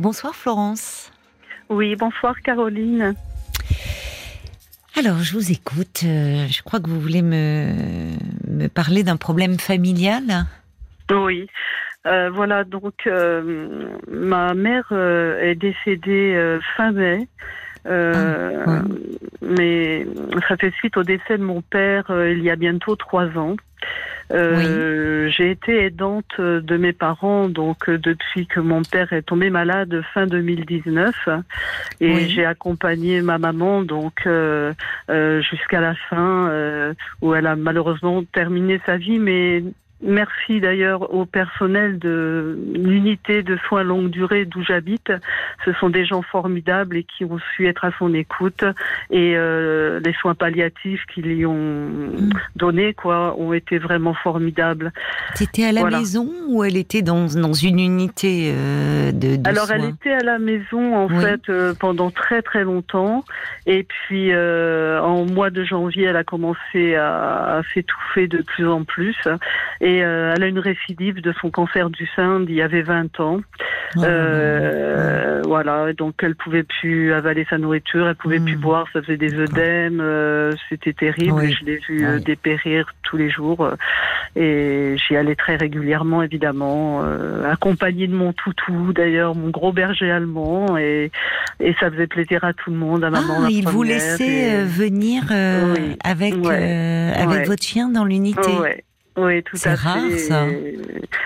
[0.00, 1.12] Bonsoir Florence.
[1.68, 3.14] Oui, bonsoir Caroline.
[4.98, 6.04] Alors, je vous écoute.
[6.06, 7.70] Euh, je crois que vous voulez me,
[8.48, 10.46] me parler d'un problème familial.
[11.12, 11.48] Oui.
[12.06, 17.28] Euh, voilà, donc euh, ma mère est décédée fin mai.
[17.84, 18.82] Ah,
[19.42, 20.06] mais
[20.48, 23.54] ça fait suite au décès de mon père il y a bientôt trois ans.
[24.32, 29.50] Euh, j'ai été aidante de mes parents donc euh, depuis que mon père est tombé
[29.50, 31.28] malade fin 2019
[32.00, 34.72] et j'ai accompagné ma maman donc euh,
[35.42, 39.64] jusqu'à la fin où elle a malheureusement terminé sa vie mais
[40.02, 45.12] Merci d'ailleurs au personnel de l'unité de soins longue durée d'où j'habite.
[45.64, 48.64] Ce sont des gens formidables et qui ont su être à son écoute
[49.10, 52.30] et euh, les soins palliatifs qu'ils lui ont mm.
[52.56, 54.92] donnés quoi ont été vraiment formidables.
[55.34, 59.70] C'était à la maison ou elle était dans, dans une unité euh, de, de, Alors
[59.70, 63.22] elle était à la maison en fait euh, pendant très très longtemps
[63.66, 68.66] et puis euh, en mois de janvier elle a commencé à, à s'étouffer de plus
[68.66, 69.16] en plus
[69.80, 72.82] et et euh, elle a une récidive de son cancer du sein d'il y avait
[72.82, 73.40] 20 ans.
[73.96, 78.60] Oh, euh, voilà, donc elle pouvait plus avaler sa nourriture, elle pouvait plus hmm.
[78.60, 81.50] boire, ça faisait des œdèmes, euh, c'était terrible.
[81.50, 83.68] Je l'ai vu dépérir tous les jours
[84.36, 87.02] et j'y allais très régulièrement, évidemment,
[87.50, 91.10] accompagnée de mon toutou, d'ailleurs, mon gros berger allemand, et,
[91.58, 93.40] et ça faisait plaisir à tout le monde, à maman.
[93.44, 95.24] Ah, il vous laissait venir
[96.04, 98.50] avec avec votre chien dans l'unité.
[99.16, 100.46] Oui, tout à rare, ça.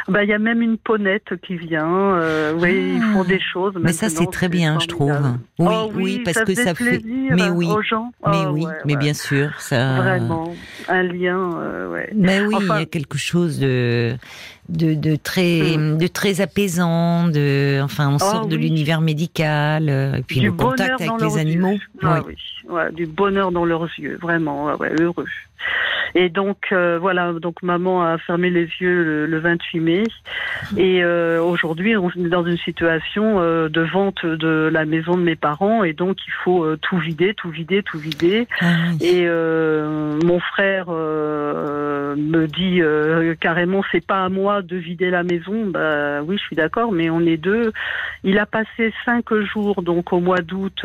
[0.09, 2.17] Bah, il y a même une ponette qui vient.
[2.17, 3.29] Euh, oui, ils font ah.
[3.29, 3.75] des choses.
[3.81, 5.13] Mais ça, c'est très bien, je trouve.
[5.59, 7.01] Oui, oh oui, parce que ça fait.
[7.05, 8.11] Mais oui, aux gens.
[8.27, 9.97] mais oh, oui, mais bien sûr, ça.
[9.97, 10.55] Vraiment,
[10.89, 11.59] un lien.
[11.59, 12.11] Euh, ouais.
[12.15, 14.17] Mais oui, il y a quelque chose de.
[14.71, 20.15] De, de très de très apaisant de enfin on oh, sort de l'univers médical euh,
[20.15, 21.77] et puis le contact avec les animaux.
[22.03, 22.35] Ah, oui.
[22.67, 25.27] Ouais, du bonheur dans leurs yeux vraiment ouais, heureux.
[26.17, 30.05] Et donc euh, voilà, donc maman a fermé les yeux le, 28 mai.
[30.77, 35.23] Et euh, aujourd'hui, on est dans une situation euh, de vente de la maison de
[35.23, 38.47] mes parents, et donc il faut tout vider, tout vider, tout vider.
[38.61, 38.67] Ah
[39.01, 42.81] et mon frère me dit
[43.41, 45.67] carrément, c'est pas à moi de vider la maison.
[45.67, 47.73] Bah oui, je suis d'accord, mais on est deux.
[48.23, 50.85] Il a passé cinq jours donc au mois d'août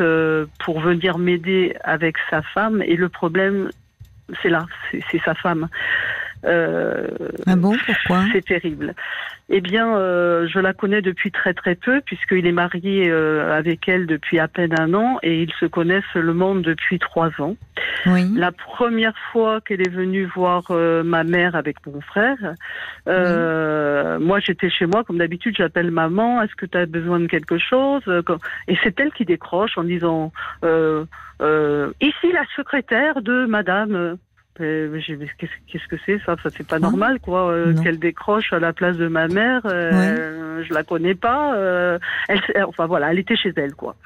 [0.58, 3.70] pour venir m'aider avec sa femme, et le problème
[4.42, 4.66] c'est là,
[5.10, 5.68] c'est sa femme.
[6.44, 7.06] Euh,
[7.46, 8.24] ah bon Pourquoi?
[8.32, 8.94] C'est terrible.
[9.52, 13.88] Eh bien, euh, je la connais depuis très très peu, puisqu'il est marié euh, avec
[13.88, 17.56] elle depuis à peine un an et ils se connaissent seulement depuis trois ans.
[18.06, 18.30] Oui.
[18.36, 22.36] La première fois qu'elle est venue voir ma mère avec mon frère,
[23.06, 27.58] moi j'étais chez moi, comme d'habitude, j'appelle maman, est-ce que tu as besoin de quelque
[27.58, 28.02] chose?
[28.68, 34.16] Et c'est elle qui décroche en disant Ici la secrétaire de madame.
[34.60, 36.36] Qu'est-ce que c'est ça?
[36.42, 37.50] Ça c'est pas normal quoi.
[37.50, 39.62] Euh, qu'elle décroche à la place de ma mère.
[39.64, 41.54] Euh, Je la connais pas.
[41.56, 41.98] Euh,
[42.28, 43.96] elle, enfin voilà, elle était chez elle quoi.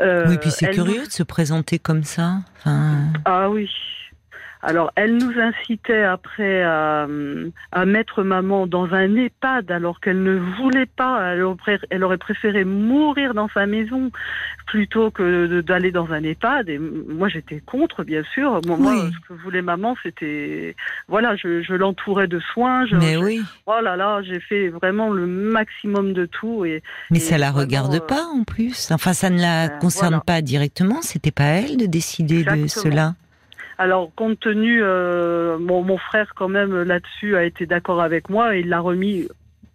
[0.00, 2.38] Euh, oui, puis c'est curieux de se présenter comme ça.
[2.58, 3.12] Enfin...
[3.24, 3.70] Ah oui.
[4.64, 7.06] Alors, elle nous incitait après à,
[7.84, 11.34] mettre maman dans un EHPAD alors qu'elle ne voulait pas.
[11.34, 14.10] Elle aurait, préféré mourir dans sa maison
[14.66, 16.68] plutôt que d'aller dans un EHPAD.
[16.68, 18.60] Et moi, j'étais contre, bien sûr.
[18.66, 20.76] Moi, ce que voulait maman, c'était
[21.08, 22.84] voilà, je, l'entourais de soins.
[22.92, 23.42] Mais oui.
[23.66, 26.64] Oh là là, j'ai fait vraiment le maximum de tout.
[26.64, 28.92] Et, Mais ça la regarde euh, pas en plus.
[28.92, 31.02] Enfin, ça ne la ben, concerne pas directement.
[31.02, 33.14] C'était pas elle de décider de cela.
[33.82, 38.60] Alors, compte tenu, euh, mon, frère quand même là-dessus a été d'accord avec moi et
[38.60, 39.26] il l'a remis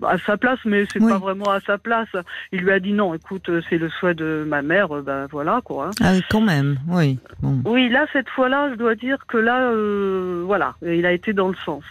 [0.01, 2.07] à sa place, mais c'est pas vraiment à sa place.
[2.53, 5.89] Il lui a dit non, écoute, c'est le souhait de ma mère, ben voilà quoi.
[6.01, 7.19] Ah, quand même, oui.
[7.65, 11.49] Oui, là cette fois-là, je dois dire que là, euh, voilà, il a été dans
[11.49, 11.83] le sens.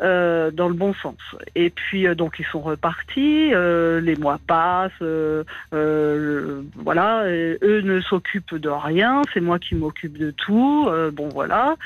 [0.00, 1.14] Euh, dans le bon sens.
[1.54, 4.90] Et puis euh, donc ils sont repartis, euh, les mois passent,
[5.70, 10.90] voilà, eux ne s'occupent de rien, c'est moi qui m'occupe de tout.
[11.12, 11.76] bon voilà,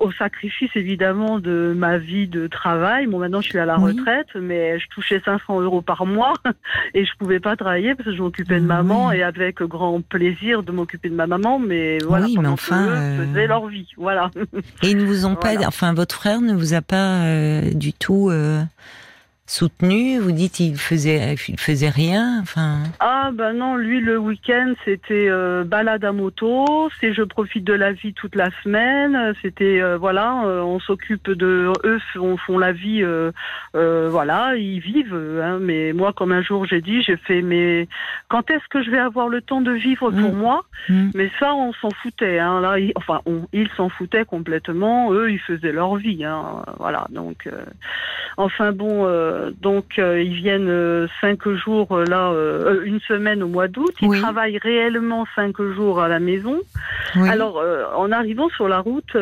[0.00, 3.06] au sacrifice évidemment de ma vie de travail.
[3.06, 6.34] Bon maintenant je suis à la retraite, mais je touchais 500 euros par mois
[6.94, 10.64] et je pouvais pas travailler parce que je m'occupais de maman et avec grand plaisir
[10.64, 14.32] de m'occuper de ma maman, mais voilà, oui, mais enfin, eux faisaient leur vie, voilà.
[14.82, 17.92] Et ils ne vous ont pas, enfin votre frère ne vous a pas euh, du
[17.92, 18.62] tout euh,
[19.50, 22.78] soutenu Vous dites il faisait, il faisait rien enfin...
[23.00, 27.72] Ah ben non, lui le week-end c'était euh, balade à moto, c'est je profite de
[27.72, 32.58] la vie toute la semaine, c'était euh, voilà, euh, on s'occupe de eux, on font
[32.58, 33.04] la vie,
[33.74, 35.40] voilà, ils vivent.
[35.42, 37.88] Hein, mais moi comme un jour j'ai dit, j'ai fait mais
[38.28, 40.38] quand est-ce que je vais avoir le temps de vivre pour mm.
[40.38, 40.64] moi?
[40.88, 41.10] Mm.
[41.14, 42.38] Mais ça on s'en foutait.
[42.38, 45.12] Hein, là, enfin on, ils s'en foutaient complètement.
[45.12, 46.24] Eux ils faisaient leur vie.
[46.24, 47.48] Hein, voilà donc
[48.36, 49.06] enfin bon
[49.60, 52.32] donc euh, ils viennent euh, cinq jours euh, là,
[52.84, 53.94] une semaine au mois d'août.
[54.00, 56.60] Ils travaillent réellement cinq jours à la maison.
[57.14, 57.62] Alors
[57.96, 59.16] en arrivant sur la route,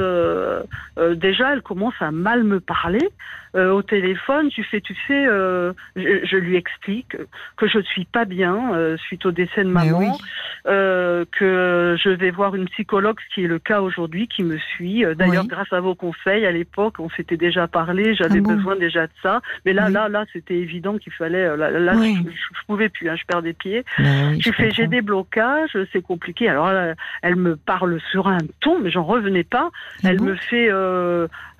[1.16, 3.08] déjà elle commence à mal me parler.
[3.54, 7.16] Euh, au téléphone, tu fais, tu sais, euh, je, lui explique
[7.56, 10.18] que je suis pas bien euh, suite au décès de maman,
[10.64, 15.04] que je vais voir une psychologue, ce qui est le cas aujourd'hui, qui me suit.
[15.16, 19.06] D'ailleurs, grâce à vos conseils, à l'époque, on s'était déjà parlé, j'avais ah besoin déjà
[19.06, 19.40] de ça.
[19.64, 21.56] Mais là, là, là, c'était évident qu'il fallait.
[21.56, 23.84] Là, là je, je, pouvais plus, hein, je perds des pieds.
[23.98, 26.48] Ben tu fais, j'ai des blocages, c'est compliqué.
[26.48, 29.70] Alors, elle, elle, me parle sur un ton, mais j'en revenais pas.
[30.04, 30.70] Ah elle me fait,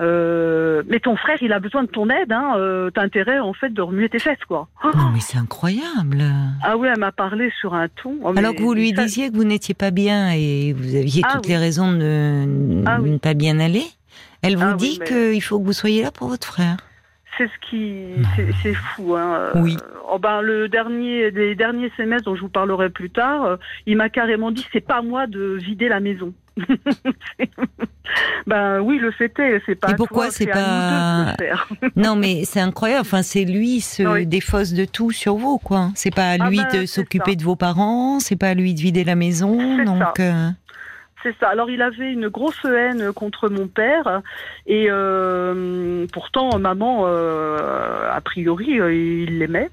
[0.01, 3.71] mais ton frère, il a besoin de ton aide, hein, euh, t'as intérêt en fait
[3.71, 4.69] de remuer tes fesses, quoi.
[4.85, 6.23] Non, mais c'est incroyable.
[6.63, 8.17] Ah oui, elle m'a parlé sur un ton.
[8.23, 11.35] Oh, Alors que vous lui disiez que vous n'étiez pas bien et vous aviez ah
[11.35, 13.85] toutes les raisons de, ah ne pas bien aller.
[14.43, 16.77] Elle vous dit qu'il faut que vous soyez là pour votre frère.
[17.39, 18.05] C'est ce qui,
[18.63, 19.15] c'est fou.
[19.15, 19.51] Hein.
[19.55, 19.77] Oui.
[20.11, 23.57] Oh ben, le dernier, les derniers semestres dont je vous parlerai plus tard, euh,
[23.87, 26.35] il m'a carrément dit c'est pas moi de vider la maison.
[28.47, 29.93] ben oui, le fait est, c'est pas.
[29.93, 31.37] Et pourquoi c'est pas
[31.97, 33.03] Non, mais c'est incroyable.
[33.03, 35.91] Enfin, c'est lui se défausse de tout sur vous, quoi.
[35.95, 38.75] C'est pas à ah lui ben, de s'occuper de vos parents, c'est pas à lui
[38.75, 40.19] de vider la maison, donc.
[40.21, 40.51] Euh,
[41.23, 41.49] c'est ça.
[41.49, 44.23] Alors il avait une grosse haine contre mon père
[44.67, 49.71] et euh, pourtant maman, euh, a priori, euh, il l'aimait.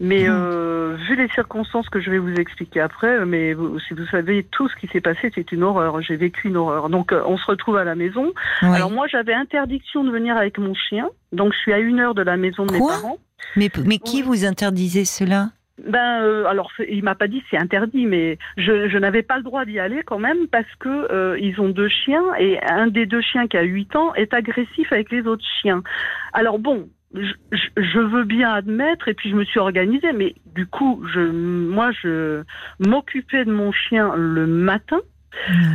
[0.00, 0.94] Mais mmh.
[0.94, 3.56] vu les circonstances que je vais vous expliquer après, mais
[3.86, 6.00] si vous savez tout ce qui s'est passé, c'est une horreur.
[6.02, 6.88] J'ai vécu une horreur.
[6.88, 8.32] Donc on se retrouve à la maison.
[8.62, 12.14] Alors moi j'avais interdiction de venir avec mon chien, donc je suis à une heure
[12.14, 13.18] de la maison de mes parents.
[13.56, 15.48] Mais, mais qui vous interdisait cela?
[15.86, 19.64] Ben euh, alors il m'a pas dit c'est interdit, mais je, n'avais pas le droit
[19.64, 23.20] d'y aller quand même parce que euh, ils ont deux chiens et un des deux
[23.20, 25.82] chiens qui a 8 ans est agressif avec les autres chiens.
[26.32, 27.32] Alors bon, je,
[27.76, 31.90] je, veux bien admettre, et puis je me suis organisée, mais du coup, je, moi,
[32.02, 32.42] je
[32.86, 34.98] m'occupais de mon chien le matin.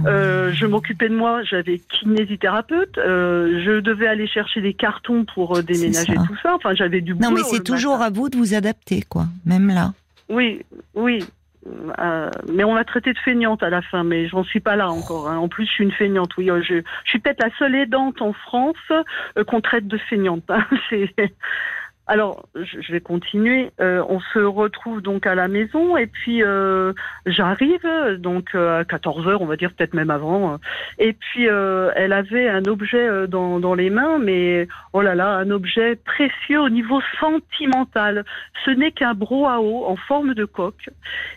[0.06, 5.58] Euh, je m'occupais de moi, j'avais kinésithérapeute, euh, je devais aller chercher des cartons pour
[5.58, 6.56] euh, déménager tout ça.
[6.56, 7.30] Enfin, j'avais du boulot.
[7.30, 9.94] Non, mais c'est toujours à vous de vous adapter, quoi, même là.
[10.30, 10.62] Oui,
[10.96, 11.24] oui.
[12.52, 15.30] Mais on m'a traité de feignante à la fin, mais j'en suis pas là encore.
[15.30, 15.38] Hein.
[15.38, 16.36] En plus, je suis une feignante.
[16.38, 18.76] Oui, je, je suis peut-être la seule aidante en France
[19.48, 20.44] qu'on traite de feignante.
[20.50, 20.66] Hein.
[22.06, 23.72] Alors, je vais continuer.
[23.80, 26.92] Euh, on se retrouve donc à la maison et puis euh,
[27.26, 30.60] j'arrive donc euh, à 14 heures, on va dire peut-être même avant.
[31.00, 35.50] Et puis elle avait un objet dans, dans les mains, mais oh là là, un
[35.50, 38.26] objet précieux au niveau sentimental.
[38.66, 40.90] Ce n'est qu'un brouhaha en forme de coque.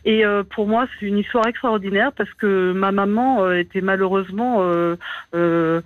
[0.04, 4.62] Et pour moi, c'est une histoire extraordinaire parce que ma maman était malheureusement,
[5.32, 5.82] elle,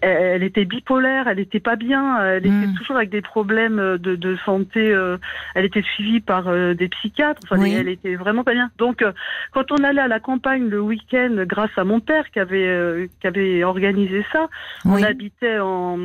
[0.00, 2.74] elle, était bipolaire, elle était pas bien, elle était hmm.
[2.74, 4.92] toujours avec des problèmes de, santé.
[4.92, 5.16] Euh,
[5.54, 7.40] elle était suivie par euh, des psychiatres.
[7.44, 8.70] Enfin, elle était vraiment pas bien.
[8.78, 9.12] Donc, euh,
[9.52, 13.26] quand on allait à la campagne le week-end, grâce à mon père qui avait qui
[13.26, 14.48] avait organisé ça,
[14.84, 15.96] on habitait en,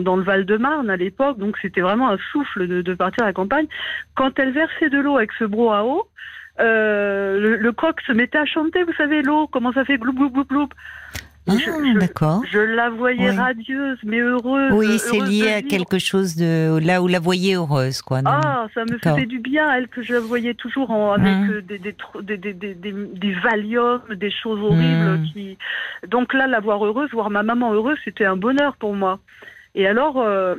[0.00, 3.66] dans le Val-de-Marne à l'époque, donc c'était vraiment un souffle de, partir à la campagne.
[4.14, 6.02] Quand elle versait de l'eau avec ce brouhaha,
[6.60, 10.30] euh, le, coq se mettait à chanter, vous savez, l'eau, comment ça fait gloup, gloup,
[10.30, 10.68] gloup, gloup.
[11.48, 11.54] Ah,
[11.98, 12.42] d'accord.
[12.50, 14.72] Je la voyais radieuse, mais heureuse.
[14.72, 18.20] Oui, c'est lié à quelque chose de là où la voyez heureuse, quoi.
[18.24, 21.60] Ah, ça me faisait du bien, elle que je la voyais toujours en, avec mmh.
[21.62, 25.18] des, des, des, des, des, des Valium, des choses horribles.
[25.18, 25.24] Mmh.
[25.32, 25.58] Qui...
[26.06, 29.18] Donc là, la voir heureuse, voir ma maman heureuse, c'était un bonheur pour moi.
[29.74, 30.54] Et alors, euh,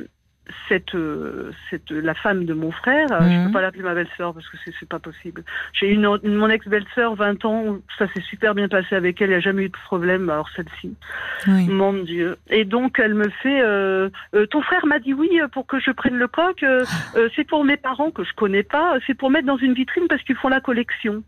[0.68, 3.52] cette, euh, cette, la femme de mon frère, je ne peux mhm.
[3.52, 5.44] pas l'appeler ma belle-sœur parce que c'est pas possible.
[5.72, 9.36] J'ai une, mon ex-belle-sœur, 20 ans, ça s'est super bien passé avec elle, il n'y
[9.36, 10.94] a jamais eu de problème, alors celle-ci.
[11.46, 12.36] Mon Dieu.
[12.48, 15.90] Et donc, elle me fait, euh, euh, ton frère m'a dit oui pour que je
[15.90, 16.64] prenne le coq,
[17.36, 20.22] c'est pour mes parents que je connais pas, c'est pour mettre dans une vitrine parce
[20.22, 21.22] qu'ils font la collection.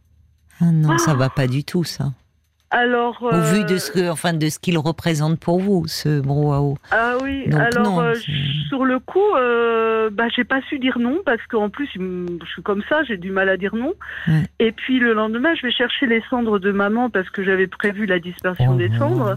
[0.61, 2.13] Ah non, ça ça va pas du tout, ça.
[2.77, 6.75] Alors, au vu de ce que, enfin, de ce qu'il représente pour vous, ce brouhaha.
[6.91, 7.47] Ah oui.
[7.55, 8.03] alors,
[8.69, 12.63] sur le coup, euh, bah, j'ai pas su dire non parce qu'en plus, je suis
[12.63, 13.95] comme ça, j'ai du mal à dire non.
[14.59, 18.05] Et puis le lendemain, je vais chercher les cendres de maman parce que j'avais prévu
[18.05, 19.37] la dispersion oh, des cendres.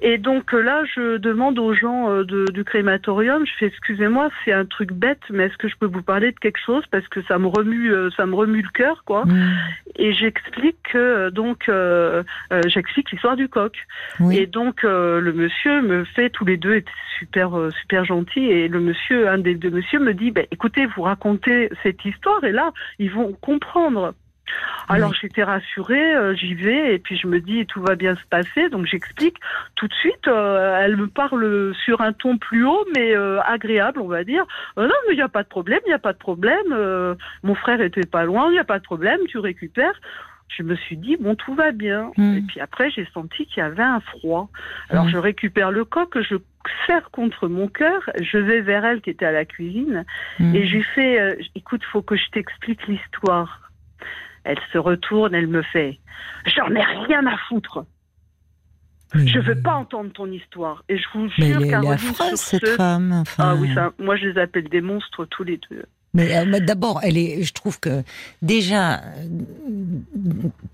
[0.00, 4.64] Et donc là, je demande aux gens euh, du crématorium, je fais excusez-moi, c'est un
[4.64, 6.84] truc bête, mais est-ce que je peux vous parler de quelque chose?
[6.90, 9.24] Parce que ça me remue, euh, ça me remue le cœur, quoi.
[9.96, 11.68] Et j'explique que donc
[12.70, 13.76] j'explique l'histoire du coq.
[14.30, 18.80] Et donc le monsieur me fait tous les deux étaient super super gentils et le
[18.80, 22.72] monsieur un des deux monsieur me dit, bah, écoutez, vous racontez cette histoire et là,
[22.98, 24.14] ils vont comprendre.
[24.88, 28.24] Alors j'étais rassurée, euh, j'y vais et puis je me dis tout va bien se
[28.28, 29.36] passer, donc j'explique
[29.76, 30.26] tout de suite.
[30.26, 34.44] Euh, elle me parle sur un ton plus haut mais euh, agréable, on va dire.
[34.76, 37.16] non mais il n'y a pas de problème, il n'y a pas de problème.
[37.42, 40.00] mon frère était pas loin, il n'y a pas de problème, tu récupères
[40.56, 42.10] je me suis dit, bon, tout va bien.
[42.16, 42.38] Hmm.
[42.38, 44.50] Et puis après, j'ai senti qu'il y avait un froid.
[44.88, 45.10] Alors, hmm.
[45.10, 46.36] je récupère le coq, je
[46.86, 50.04] serre contre mon cœur, je vais vers elle qui était à la cuisine,
[50.38, 50.54] hmm.
[50.54, 53.70] et je lui fais, euh, écoute, faut que je t'explique l'histoire.
[54.44, 55.98] Elle se retourne, elle me fait,
[56.46, 57.84] j'en ai rien à foutre.
[59.14, 60.84] Je veux pas entendre ton histoire.
[60.88, 63.24] Et je vous jure, Caroline, cette femme.
[63.38, 65.84] Ah oui, ça, moi je les appelle des monstres tous les deux.
[66.18, 68.02] Euh, mais, d'abord, elle est, je trouve que
[68.42, 69.00] déjà, euh,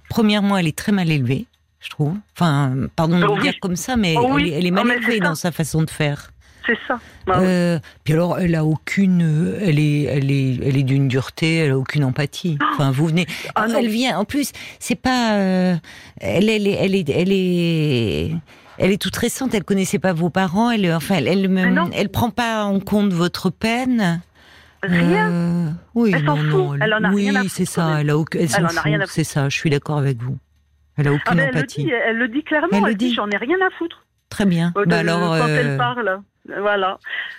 [0.09, 1.47] premièrement, elle est très mal élevée,
[1.81, 2.15] je trouve.
[2.35, 5.53] Enfin, pardon de le dire comme ça, mais oh elle, est mal élevée dans sa
[5.53, 6.31] façon de faire.
[6.67, 6.99] C'est ça.
[7.27, 11.57] Bah euh, puis alors, elle a aucune, elle est, elle est, elle est d'une dureté,
[11.57, 12.59] elle a aucune empathie.
[12.61, 14.19] Oh enfin, vous venez, ah elle vient.
[14.19, 14.51] En plus,
[14.81, 15.81] c'est pas, elle,
[16.21, 18.33] elle, est, elle est, elle est.
[18.79, 22.29] Elle est toute récente, elle connaissait pas vos parents, elle, enfin, elle, elle, elle prend
[22.29, 24.21] pas en compte votre peine.
[24.89, 25.31] Rien.
[25.31, 26.79] Euh, oui, elle s'en fout.
[26.81, 28.01] Elle en a oui, rien à c'est ça.
[28.01, 28.93] Elle, a aucun, elle, s'en fout.
[29.07, 29.49] C'est ça.
[29.49, 30.39] Je suis d'accord avec vous.
[30.97, 31.91] Elle a ah, aucune empathie.
[31.91, 32.69] Elle le dit, clairement.
[32.73, 33.15] Elle, le dit.
[33.15, 34.05] J'en ai rien à foutre.
[34.31, 34.73] Très bien.
[34.75, 36.21] bah alors, quand elle euh, parle.
[36.61, 36.99] Voilà.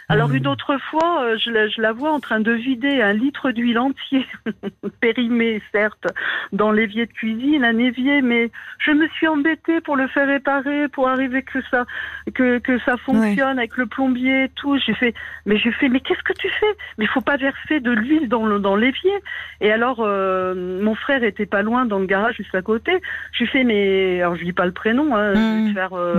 [0.09, 3.13] Alors une autre fois, euh, je la, je la, vois en train de vider un
[3.13, 4.25] litre d'huile entier,
[5.01, 6.07] périmé certes,
[6.53, 8.49] dans l'évier de cuisine, un évier, mais
[8.79, 11.85] je me suis embêtée pour le faire réparer, pour arriver que ça,
[12.33, 14.77] que, que ça fonctionne avec le plombier et tout.
[14.77, 15.13] J'ai fait,
[15.45, 16.77] mais j'ai fait, mais qu'est-ce que tu fais?
[16.97, 19.13] Mais il faut pas verser de l'huile dans le, dans l'évier.
[19.61, 23.01] Et alors, euh, mon frère était pas loin dans le garage juste à côté.
[23.33, 25.73] J'ai fait, mais alors je dis pas le prénom, hein, je vais mmh.
[25.73, 26.15] faire euh,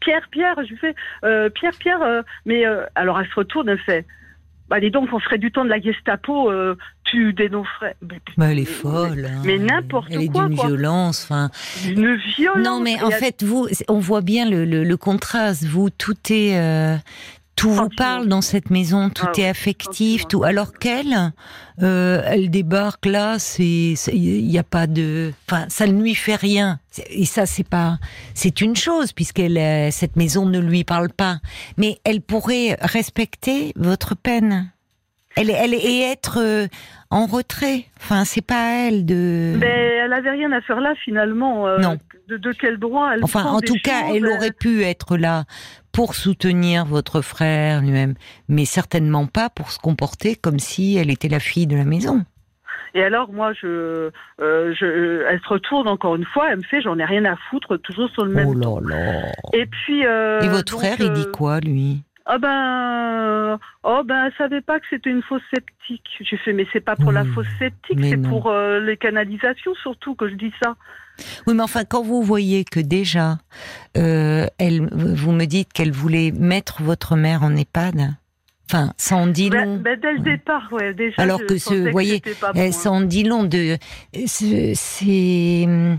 [0.00, 0.56] Pierre, Pierre.
[0.64, 0.94] Je fais
[1.50, 4.06] Pierre, Pierre euh, mais euh, alors elle se retourne, elle fait.
[4.68, 7.96] Bah dis donc, on ferait du temps de la Gestapo, euh, tu dénoncerais.
[8.36, 9.26] Mais, elle est folle.
[9.28, 9.42] Hein.
[9.44, 10.16] Mais n'importe quoi.
[10.16, 11.50] Elle est d'une violence, enfin.
[11.88, 12.64] Une violence.
[12.64, 15.64] Non, mais en fait, vous, on voit bien le, le, contraste.
[15.64, 16.56] Vous, tout est,
[17.60, 20.44] tout vous parle dans cette maison, tout ah est affectif, tout.
[20.44, 21.32] Alors qu'elle,
[21.82, 26.36] euh, elle débarque là, c'est, il n'y a pas de, enfin, ça ne lui fait
[26.36, 26.78] rien.
[27.10, 27.98] Et ça, c'est pas,
[28.32, 31.36] c'est une chose puisqu'elle, cette maison ne lui parle pas.
[31.76, 34.70] Mais elle pourrait respecter votre peine.
[35.36, 36.66] Elle, elle et être euh,
[37.10, 37.84] en retrait.
[37.98, 39.54] Enfin, c'est pas à elle de.
[39.58, 41.68] Mais elle avait rien à faire là finalement.
[41.68, 41.98] Euh, non.
[42.28, 45.44] De, de, quel droit elle Enfin, en tout cas, elle aurait pu être là
[45.92, 48.14] pour soutenir votre frère lui-même,
[48.48, 52.24] mais certainement pas pour se comporter comme si elle était la fille de la maison.
[52.94, 56.82] Et alors, moi, je, euh, je, elle se retourne encore une fois, elle me fait,
[56.82, 58.48] j'en ai rien à foutre, toujours sur le même.
[58.48, 59.32] Oh là là.
[59.52, 60.04] Et puis.
[60.04, 62.02] Euh, Et votre frère, il dit quoi, lui?
[62.26, 66.06] Ah ben, oh ben, elle savait pas que c'était une fosse sceptique.
[66.20, 70.14] J'ai fait, mais c'est pas pour la fosse sceptique, c'est pour euh, les canalisations surtout
[70.14, 70.76] que je dis ça.
[71.46, 73.38] Oui, mais enfin, quand vous voyez que déjà,
[73.96, 78.14] euh, elle, vous me dites qu'elle voulait mettre votre mère en EHPAD.
[78.68, 79.76] Enfin, ça en dit ben, long.
[79.78, 81.20] Ben, dès le départ, ouais, déjà.
[81.20, 82.22] Alors que ce, vous voyez,
[82.70, 83.76] ça en dit long de,
[84.26, 85.96] c'est, euh,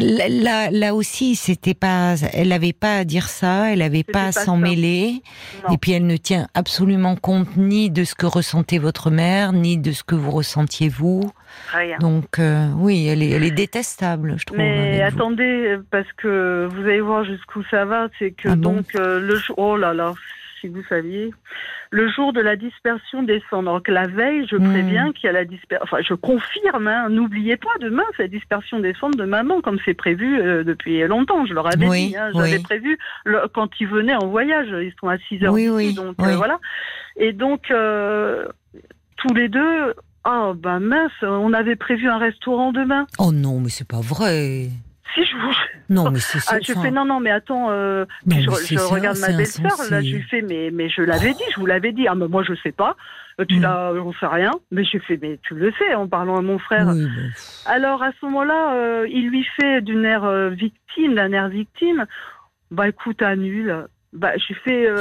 [0.00, 4.32] là, là aussi, c'était pas, elle n'avait pas à dire ça, elle n'avait pas à
[4.32, 5.22] s'en mêler,
[5.70, 9.78] et puis elle ne tient absolument compte ni de ce que ressentait votre mère, ni
[9.78, 11.30] de ce que vous ressentiez vous.
[11.72, 11.96] Rien.
[11.98, 14.58] Donc euh, oui, elle est, elle est détestable, je trouve.
[14.58, 19.20] Mais attendez, parce que vous allez voir jusqu'où ça va, c'est que ah donc euh,
[19.20, 20.12] le oh là là,
[20.60, 21.30] si vous saviez,
[21.90, 23.72] le jour de la dispersion des cendres.
[23.72, 24.70] Donc la veille, je hmm.
[24.70, 25.84] préviens qu'il y a la dispersion.
[25.84, 26.88] Enfin, je confirme.
[26.88, 30.64] Hein, n'oubliez pas demain c'est la dispersion des cendres de maman, comme c'est prévu euh,
[30.64, 31.46] depuis longtemps.
[31.46, 32.16] Je leur avais dit.
[32.16, 32.98] Hein, J'avais prévu
[33.54, 34.68] quand ils venaient en voyage.
[34.68, 36.58] Ils sont à 6 heures oui, donc euh, voilà.
[37.16, 38.46] Et donc euh,
[39.16, 39.94] tous les deux.
[40.30, 43.06] Oh ben mince, on avait prévu un restaurant demain.
[43.18, 44.68] Oh non, mais c'est pas vrai.
[45.14, 45.54] Si je vous.
[45.88, 46.54] Non, mais c'est ça.
[46.56, 47.70] Ah, je fais non, non, mais attends.
[47.70, 49.76] Euh, je, regarde ma belle-sœur.
[49.90, 52.06] Là, je lui fais, mais, mais je l'avais dit, je vous l'avais dit.
[52.08, 52.96] Ah, mais moi, je sais pas.
[53.40, 54.50] Euh, tu l'as, on sait rien.
[54.70, 56.88] Mais j'ai fait, mais tu le sais, en parlant à mon frère.
[57.66, 62.06] Alors à ce moment-là, il lui fait d'une air victime, d'un air victime.
[62.70, 63.86] Bah écoute, annule.
[64.14, 64.96] Bah, j'ai fait euh,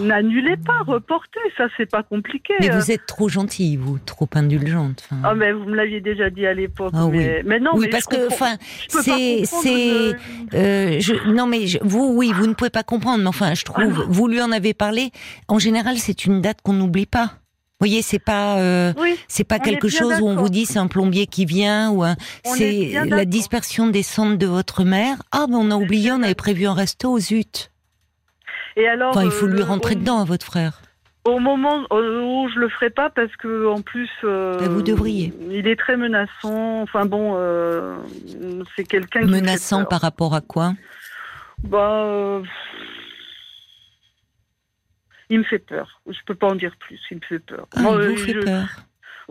[0.00, 0.02] oh.
[0.02, 2.52] n'annulez pas, reportez, ça c'est pas compliqué.
[2.58, 5.08] Mais vous êtes trop gentille, vous, trop indulgente.
[5.22, 6.90] Ah mais vous me l'aviez déjà dit à l'époque.
[6.92, 7.60] Ah, mais, oui.
[7.60, 8.56] non, oui, parce que enfin,
[8.88, 10.16] c'est c'est
[10.54, 14.26] euh, non mais vous oui, vous ne pouvez pas comprendre, mais enfin, je trouve, vous
[14.26, 15.12] lui en avez parlé.
[15.46, 17.26] En général, c'est une date qu'on n'oublie pas.
[17.26, 18.92] Vous voyez, c'est pas euh,
[19.28, 22.04] c'est pas quelque chose où on vous dit c'est un plombier qui vient ou
[22.42, 25.22] c'est la dispersion des cendres de votre mère.
[25.30, 27.70] Ah ben on a oublié, on avait prévu un resto, zut.
[28.80, 30.80] Et alors, il faut lui euh, rentrer dedans à votre frère.
[31.24, 35.34] Au moment où je le ferai pas parce que en plus euh, ben, vous devriez.
[35.50, 36.80] Il est très menaçant.
[36.80, 37.96] Enfin bon, euh,
[38.74, 40.72] c'est quelqu'un menaçant par rapport à quoi?
[41.62, 42.40] Bah,
[45.28, 46.00] il me fait peur.
[46.06, 46.98] Je peux pas en dire plus.
[47.10, 47.66] Il me fait peur.
[47.76, 48.68] Ah, il vous fait peur.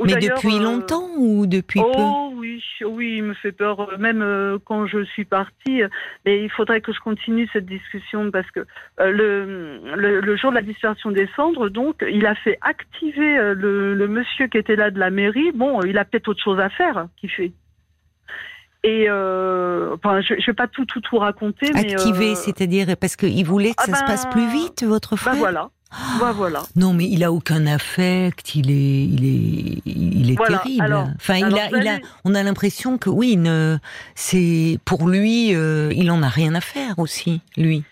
[0.06, 2.02] Mais depuis euh, longtemps ou depuis oh, peu?
[2.02, 3.80] Oh oui, oui, il me fait peur.
[3.82, 5.82] Euh, même euh, quand je suis partie,
[6.26, 8.66] mais il faudrait que je continue cette discussion parce que
[9.00, 14.08] le, le, jour de la dispersion des cendres, donc, il a fait activer le, le
[14.08, 15.52] monsieur qui était là de la mairie.
[15.54, 17.52] Bon, il a peut-être autre chose à faire qui fait.
[18.84, 21.72] Et enfin, je, ne vais pas tout tout tout raconter.
[21.76, 25.18] Activer, c'est-à-dire parce qu'il voulait que ah ça se passe plus ben, vite, votre ben
[25.18, 25.36] frère?
[25.36, 25.70] voilà.
[26.20, 26.64] Bah, voilà.
[26.76, 31.14] Non, mais il a aucun affect, il est, il est, il est terrible.
[31.16, 33.40] enfin, il a, il a, on a l'impression que oui,
[34.16, 37.84] c'est pour lui, euh, il en a rien à faire aussi, lui.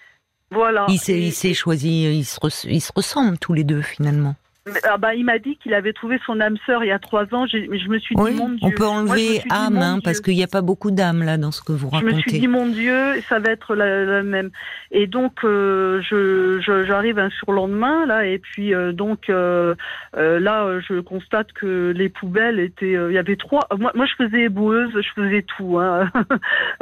[0.51, 0.85] Voilà.
[0.89, 2.37] Il s'est, choisi, il se,
[2.67, 4.35] ils se ressemblent tous les deux finalement.
[4.83, 7.33] Ah bah, il m'a dit qu'il avait trouvé son âme sœur il y a trois
[7.33, 7.45] ans.
[7.47, 8.59] Je, je me suis dit, mon Dieu.
[8.61, 11.61] On peut enlever âme, hein, parce qu'il n'y a pas beaucoup d'âme là dans ce
[11.61, 12.11] que vous racontez.
[12.11, 14.51] Je me suis dit, mon Dieu, ça va être la, même.
[14.91, 19.75] Et donc, euh, je, j'arrive un surlendemain là, et puis euh, donc euh,
[20.13, 22.93] là, je constate que les poubelles étaient.
[22.93, 23.67] Il y avait trois.
[23.77, 25.77] Moi, moi, je faisais éboueuse, je faisais tout.
[25.79, 26.11] Hein.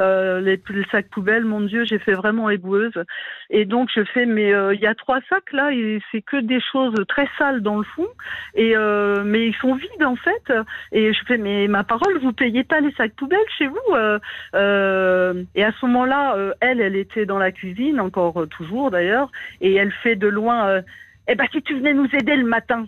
[0.00, 3.04] les, les, sacs poubelles, mon Dieu, j'ai fait vraiment éboueuse.
[3.50, 6.60] Et donc, je fais, mais il y a trois sacs là, et c'est que des
[6.72, 8.06] choses très sales dans le fond,
[8.54, 10.52] et euh, mais ils sont vides en fait.
[10.92, 14.18] Et je fais mais ma parole, vous payez pas les sacs poubelles chez vous euh,
[14.54, 19.30] euh, Et à ce moment-là, elle, elle était dans la cuisine encore toujours d'ailleurs,
[19.60, 20.82] et elle fait de loin.
[21.28, 22.86] eh ben si tu venais nous aider le matin.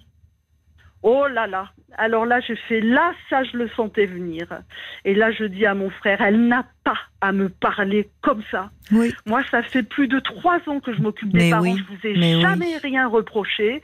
[1.02, 1.68] Oh là là.
[1.96, 4.46] Alors là, je fais là, ça, je le sentais venir.
[5.04, 8.70] Et là, je dis à mon frère, elle n'a pas à me parler comme ça.
[8.92, 9.12] Oui.
[9.26, 11.76] Moi, ça fait plus de trois ans que je m'occupe des parents.
[11.76, 13.82] je vous ai jamais rien reproché.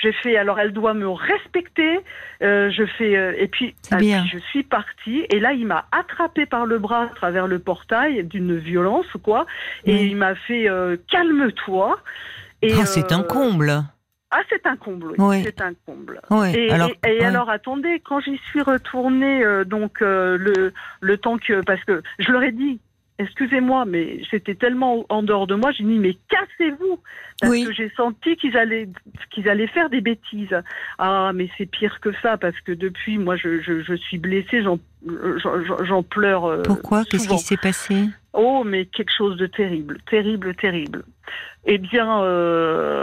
[0.00, 2.00] J'ai fait, alors elle doit me respecter.
[2.42, 5.24] Euh, je fais, euh, et puis, je suis partie.
[5.30, 9.46] Et là, il m'a attrapé par le bras à travers le portail d'une violence, quoi.
[9.86, 11.98] Et il m'a fait, euh, calme-toi.
[12.62, 13.84] Et ah, c'est un comble.
[14.30, 15.42] Ah, c'est un comble, oui.
[15.44, 16.20] C'est un comble.
[16.52, 21.38] et, alors, et, alors, attendez, quand j'y suis retournée, euh, donc euh, le, le temps
[21.38, 21.62] que.
[21.62, 22.80] Parce que je leur ai dit,
[23.18, 27.00] excusez-moi, mais c'était tellement en dehors de moi, j'ai dit, mais cassez-vous
[27.40, 28.88] Parce que j'ai senti qu'ils allaient,
[29.30, 30.60] qu'ils allaient faire des bêtises.
[30.98, 34.62] Ah, mais c'est pire que ça, parce que depuis, moi, je, je, je suis blessée,
[34.62, 34.78] j'en,
[35.84, 36.46] j'en pleure.
[36.46, 37.04] Euh, Pourquoi?
[37.04, 38.06] Qu'est-ce qui s'est passé?
[38.32, 41.04] Oh, mais quelque chose de terrible, terrible, terrible.
[41.64, 42.22] Eh bien.
[42.22, 42.95] Euh,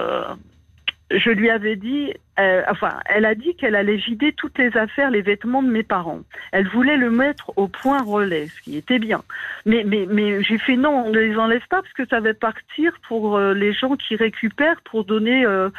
[1.17, 5.12] je lui avais dit, euh, enfin, elle a dit qu'elle allait vider toutes les affaires,
[5.12, 6.22] les vêtements de mes parents.
[6.52, 9.22] Elle voulait le mettre au point relais, ce qui était bien.
[9.67, 12.34] Mais, mais, mais j'ai fait non, on ne les enlève pas parce que ça va
[12.34, 15.69] partir pour euh, les gens qui récupèrent pour donner, euh,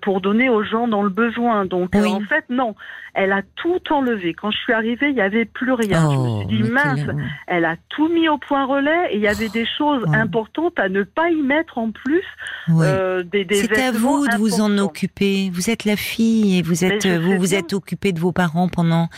[0.00, 1.66] pour donner aux gens dans le besoin.
[1.66, 2.74] Donc, en fait, non.
[3.14, 4.32] Elle a tout enlevé.
[4.32, 6.10] Quand je suis arrivée, il n'y avait plus rien.
[6.10, 7.00] je me suis oh, dit, mince,
[7.48, 10.88] elle a tout mis au point relais et il y avait des choses importantes à
[10.88, 12.24] ne pas y mettre en plus.
[12.68, 15.50] des, des C'est à vous de vous en occuper.
[15.52, 19.08] Vous êtes la fille et vous êtes vous vous êtes occupé de vos parents pendant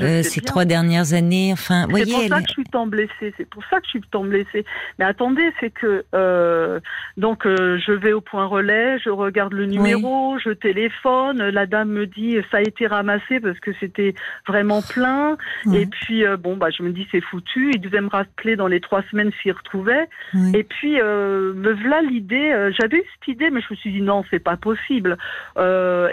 [0.00, 1.50] euh, ces trois dernières années.
[1.52, 3.34] Enfin, c'est pour ça que je suis tant blessée.
[3.36, 4.64] C'est pour ça que je suis tant blessée.
[4.98, 6.80] Mais attendez, c'est que euh,
[7.16, 11.48] donc euh, je vais au point relais, je regarde le numéro, je téléphone.
[11.48, 14.14] La dame me dit ça a été ramassé parce que c'était
[14.46, 15.36] vraiment plein.
[15.72, 17.70] Et puis bon bah je me dis c'est foutu.
[17.74, 20.08] Il devait me rappeler dans les trois semaines s'il retrouvait.
[20.54, 22.72] Et puis me voilà l'idée.
[22.78, 25.16] J'avais eu cette idée, mais je me suis dit non, c'est pas possible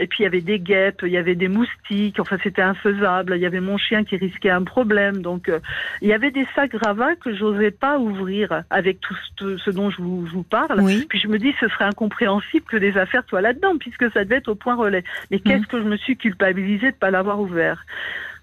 [0.03, 3.35] et puis il y avait des guêpes, il y avait des moustiques, enfin c'était infaisable.
[3.37, 5.21] Il y avait mon chien qui risquait un problème.
[5.21, 5.61] Donc euh,
[6.01, 10.01] il y avait des sacs gravats que j'osais pas ouvrir avec tout ce, dont je
[10.01, 10.83] vous, parle.
[11.07, 14.37] Puis je me dis ce serait incompréhensible que des affaires soient là-dedans puisque ça devait
[14.37, 15.05] être au point relais.
[15.31, 15.67] Mais qu'est-ce mmh.
[15.67, 17.85] que je me suis culpabilisée de pas l'avoir ouvert?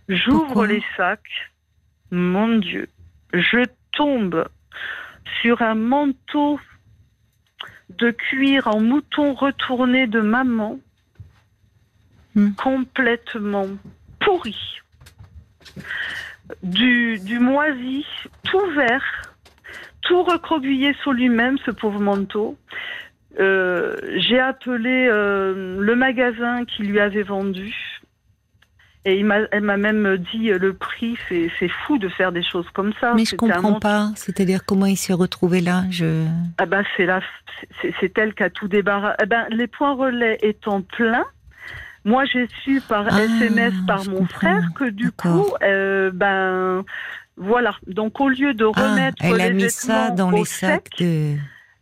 [0.09, 1.51] J'ouvre les sacs,
[2.11, 2.89] mon Dieu,
[3.35, 4.49] je tombe
[5.43, 6.59] sur un manteau
[7.99, 10.79] de cuir en mouton retourné de maman
[12.35, 12.53] hmm.
[12.53, 13.67] complètement
[14.21, 14.57] pourri,
[16.63, 18.05] du, du moisi,
[18.45, 19.35] tout vert,
[20.03, 22.57] tout recroquevillé sur lui-même, ce pauvre manteau.
[23.39, 27.75] Euh, j'ai appelé euh, le magasin qui lui avait vendu.
[29.07, 32.69] Et il elle m'a même dit euh, le prix, c'est fou de faire des choses
[32.75, 33.15] comme ça.
[33.15, 34.11] Mais je comprends pas.
[34.15, 35.85] C'est-à-dire comment il s'est retrouvé là?
[35.91, 36.27] Je...
[36.59, 37.21] Ah ben c'est là,
[37.81, 39.17] c'est elle qui a tout débarrassé.
[39.23, 41.25] Eh ben les points relais étant pleins,
[42.05, 46.85] moi j'ai su par SMS ah, par mon frère que du coup, ben
[47.37, 47.75] voilà.
[47.87, 51.37] Donc au lieu de ah, remettre a mis ça dans les sacs de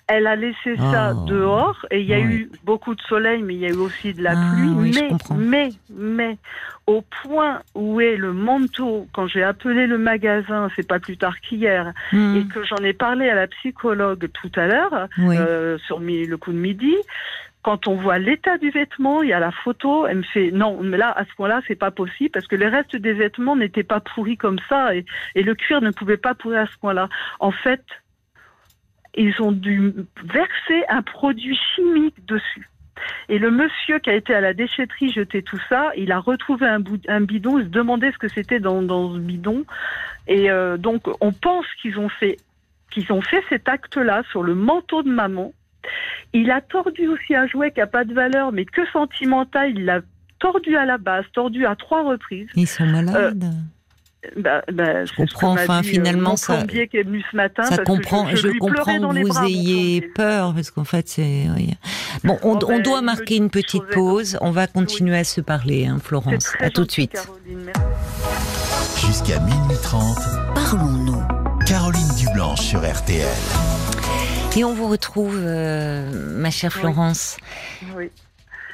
[0.09, 1.27] elle a laissé ça oh.
[1.27, 4.15] dehors et il y a eu beaucoup de soleil, mais il y a eu aussi
[4.15, 4.91] de la ah pluie.
[4.95, 6.39] mais, mais, mais,
[6.87, 11.39] au point où est le manteau, quand j'ai appelé le magasin, c'est pas plus tard
[11.41, 12.37] qu'hier, hmm.
[12.37, 16.53] et que j'en ai parlé à la psychologue tout à l'heure, euh, sur le coup
[16.53, 16.95] de midi,
[17.63, 20.81] quand on voit l'état du vêtement, il y a la photo, elle me fait non,
[20.83, 23.83] mais là à ce point-là, c'est pas possible parce que les restes des vêtements n'étaient
[23.83, 27.09] pas pourris comme ça et, le cuir ne pouvait pas pourrir à ce point-là.
[27.41, 27.83] En fait,
[29.15, 29.93] ils ont dû
[30.25, 32.69] verser un produit chimique dessus.
[33.29, 36.67] Et le monsieur qui a été à la déchetterie jeter tout ça, il a retrouvé
[36.67, 38.83] un, bidon, il se demandait ce que c'était dans,
[39.15, 39.65] ce bidon.
[40.27, 42.37] Et euh, donc on pense qu'ils ont fait
[42.91, 45.53] qu'ils ont fait cet acte-là sur le manteau de maman.
[46.33, 49.71] Il a tordu aussi un jouet qui n'a pas de valeur, mais que sentimental.
[49.75, 50.01] Il l'a
[50.39, 52.49] tordu à la base, tordu à trois reprises.
[52.55, 53.45] Ils sont malades.
[53.45, 53.51] Euh,
[54.37, 55.53] bah, bah, je comprends.
[55.53, 56.65] Enfin, euh, finalement, ça.
[56.67, 58.29] Qui est venu ce matin ça comprend.
[58.35, 61.47] je, comprends que vous ayez peur parce qu'en fait, c'est.
[62.25, 64.37] Bon, on, oh, ben, doit marquer une petite pause.
[64.41, 66.53] On va continuer à se parler, hein, Florence.
[66.61, 67.31] À tout de suite.
[69.07, 70.19] Jusqu'à minuit 30,
[70.55, 71.23] parlons-nous.
[71.65, 73.78] Caroline Dublanche sur RTL.
[74.57, 77.37] Et on vous retrouve, euh, ma chère Florence.
[77.97, 78.11] Oui.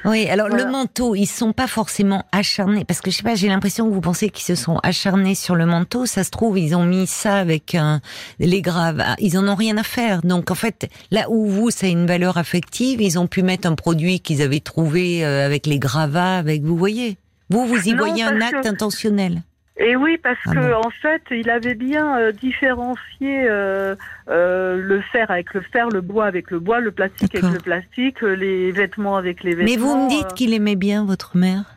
[0.05, 3.47] Oui, alors le manteau, ils sont pas forcément acharnés parce que je sais pas, j'ai
[3.47, 6.05] l'impression que vous pensez qu'ils se sont acharnés sur le manteau.
[6.05, 8.01] Ça se trouve, ils ont mis ça avec un,
[8.39, 9.01] les graves.
[9.03, 10.21] Ah, ils en ont rien à faire.
[10.21, 13.67] Donc en fait, là où vous, ça a une valeur affective, ils ont pu mettre
[13.67, 17.17] un produit qu'ils avaient trouvé euh, avec les gravats, avec vous voyez.
[17.49, 19.41] Vous, vous y voyez un acte intentionnel.
[19.77, 23.95] Et oui, parce ah que en fait, il avait bien euh, différencié euh,
[24.29, 27.59] euh, le fer avec le fer, le bois avec le bois, le plastique avec le
[27.59, 29.71] plastique, les vêtements avec les vêtements.
[29.71, 31.75] Mais vous me dites qu'il aimait bien votre mère.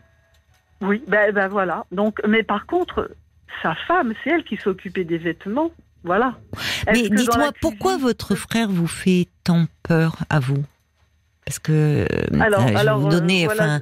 [0.81, 1.85] Oui, ben, ben voilà.
[1.93, 3.11] Donc, mais par contre,
[3.63, 5.73] sa femme, c'est elle qui s'occupait des vêtements.
[6.05, 6.39] Voilà.
[6.87, 10.65] Mais dites-moi, pourquoi votre frère vous fait tant peur à vous?
[11.49, 13.81] Parce que euh, alors, je vais vous euh, enfin,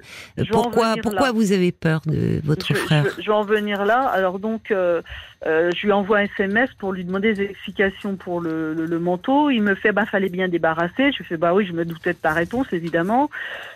[0.52, 3.06] pourquoi, pourquoi vous avez peur de votre frère?
[3.18, 4.02] je, vais en venir là.
[4.02, 5.02] Alors donc, euh,
[5.42, 9.50] je lui envoie un SMS pour lui demander des explications pour le, le, manteau.
[9.50, 11.10] Il me fait, bah, fallait bien débarrasser.
[11.10, 13.30] Je fais, bah oui, je me doutais de ta réponse, évidemment.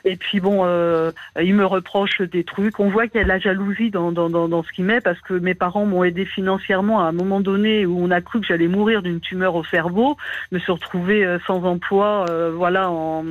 [0.05, 0.64] Et puis bon,
[1.42, 2.79] il me reproche des trucs.
[2.79, 5.00] On voit qu'il y a de la jalousie dans, dans, dans, dans ce qu'il met
[5.00, 8.40] parce que mes parents m'ont aidé financièrement à un moment donné où on a cru
[8.40, 10.16] que j'allais mourir d'une tumeur au cerveau.
[10.53, 13.24] Je me suis retrouvée sans emploi, voilà, en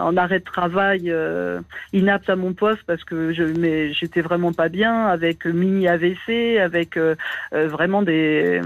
[0.00, 1.60] en arrêt de travail euh,
[1.92, 6.58] inapte à mon poste parce que je mais j'étais vraiment pas bien avec mini AVC
[6.58, 7.16] avec euh,
[7.52, 8.60] euh, vraiment des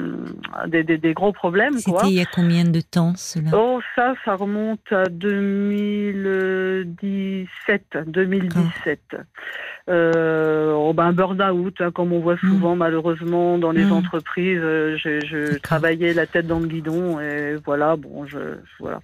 [0.66, 3.50] des, des, gros problèmes C'était il y a combien de temps cela?
[3.52, 9.16] Oh ça ça remonte à 2017 2017.
[9.90, 12.78] Euh, oh ben burn-out, hein, comme on voit souvent hmm.
[12.78, 13.92] malheureusement dans les hmm.
[13.92, 14.60] entreprises.
[14.60, 18.38] je, je travaillais la tête dans le guidon et voilà, bon, je
[18.80, 19.00] voilà.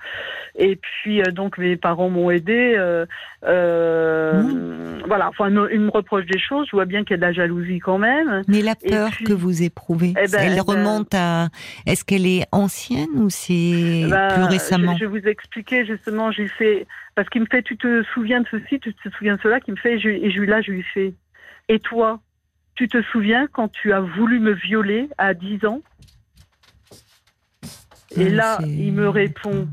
[0.56, 2.74] Et puis donc mes parents m'ont aidé.
[2.76, 3.06] Euh,
[3.44, 5.02] euh, mmh.
[5.06, 6.66] Voilà, enfin, il me reproche des choses.
[6.70, 8.42] Je vois bien qu'il y a de la jalousie quand même.
[8.48, 11.48] Mais la peur que vous éprouvez, eh ben, elle eh ben, remonte à.
[11.86, 16.30] Est-ce qu'elle est ancienne ou c'est eh ben, plus récemment je, vais vous expliquer justement.
[16.30, 17.62] J'ai fait parce qu'il me fait.
[17.62, 19.94] Tu te souviens de ceci, tu te souviens de cela, qui me fait.
[19.94, 21.14] Et je, là, je lui fais.
[21.68, 22.20] Et toi,
[22.74, 25.82] tu te souviens quand tu as voulu me violer à 10 ans?
[28.16, 29.68] Et là, il me répond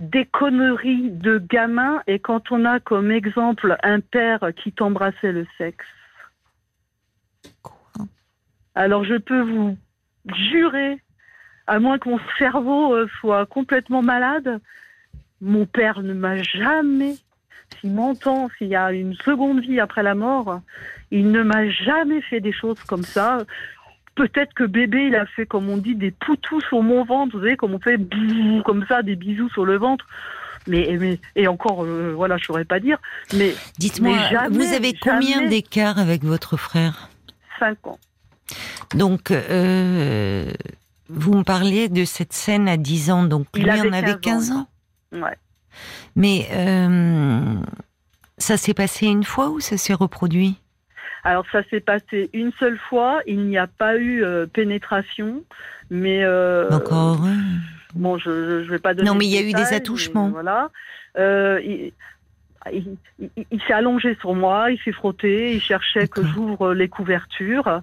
[0.00, 5.46] des conneries de gamins et quand on a comme exemple un père qui t'embrassait le
[5.56, 5.86] sexe.
[8.74, 9.76] Alors je peux vous
[10.50, 11.00] jurer,
[11.66, 14.60] à moins que mon cerveau euh, soit complètement malade,
[15.40, 17.16] mon père ne m'a jamais,
[17.80, 20.60] s'il m'entend, s'il y a une seconde vie après la mort,
[21.10, 23.38] il ne m'a jamais fait des choses comme ça.
[24.14, 27.42] Peut-être que bébé, il a fait, comme on dit, des poutous sur mon ventre, vous
[27.42, 27.98] savez, comme on fait
[28.64, 30.06] comme ça, des bisous sur le ventre.
[30.66, 32.98] Mais, mais et encore, euh, voilà, je saurais pas dire.
[33.34, 34.18] Mais dites-moi,
[34.50, 37.08] vous avez combien d'écart avec votre frère?
[37.58, 37.98] Cinq ans.
[38.94, 40.50] Donc, euh,
[41.08, 44.68] vous me parliez de cette scène à 10 ans, donc lui en avait 15 ans.
[45.12, 45.36] Ouais.
[46.18, 47.54] Mais euh,
[48.38, 50.56] Ça s'est passé une fois ou ça s'est reproduit?
[51.24, 53.20] Alors ça s'est passé une seule fois.
[53.26, 55.44] Il n'y a pas eu euh, pénétration,
[55.90, 57.20] mais euh, Encore.
[57.94, 59.08] bon, je ne vais pas donner.
[59.08, 60.30] Non, mais il y a eu des attouchements.
[60.30, 60.70] Voilà.
[61.18, 61.60] Euh,
[62.72, 66.74] il il, il- il s'est allongé sur moi, il s'est frotté, il cherchait que j'ouvre
[66.74, 67.82] les couvertures.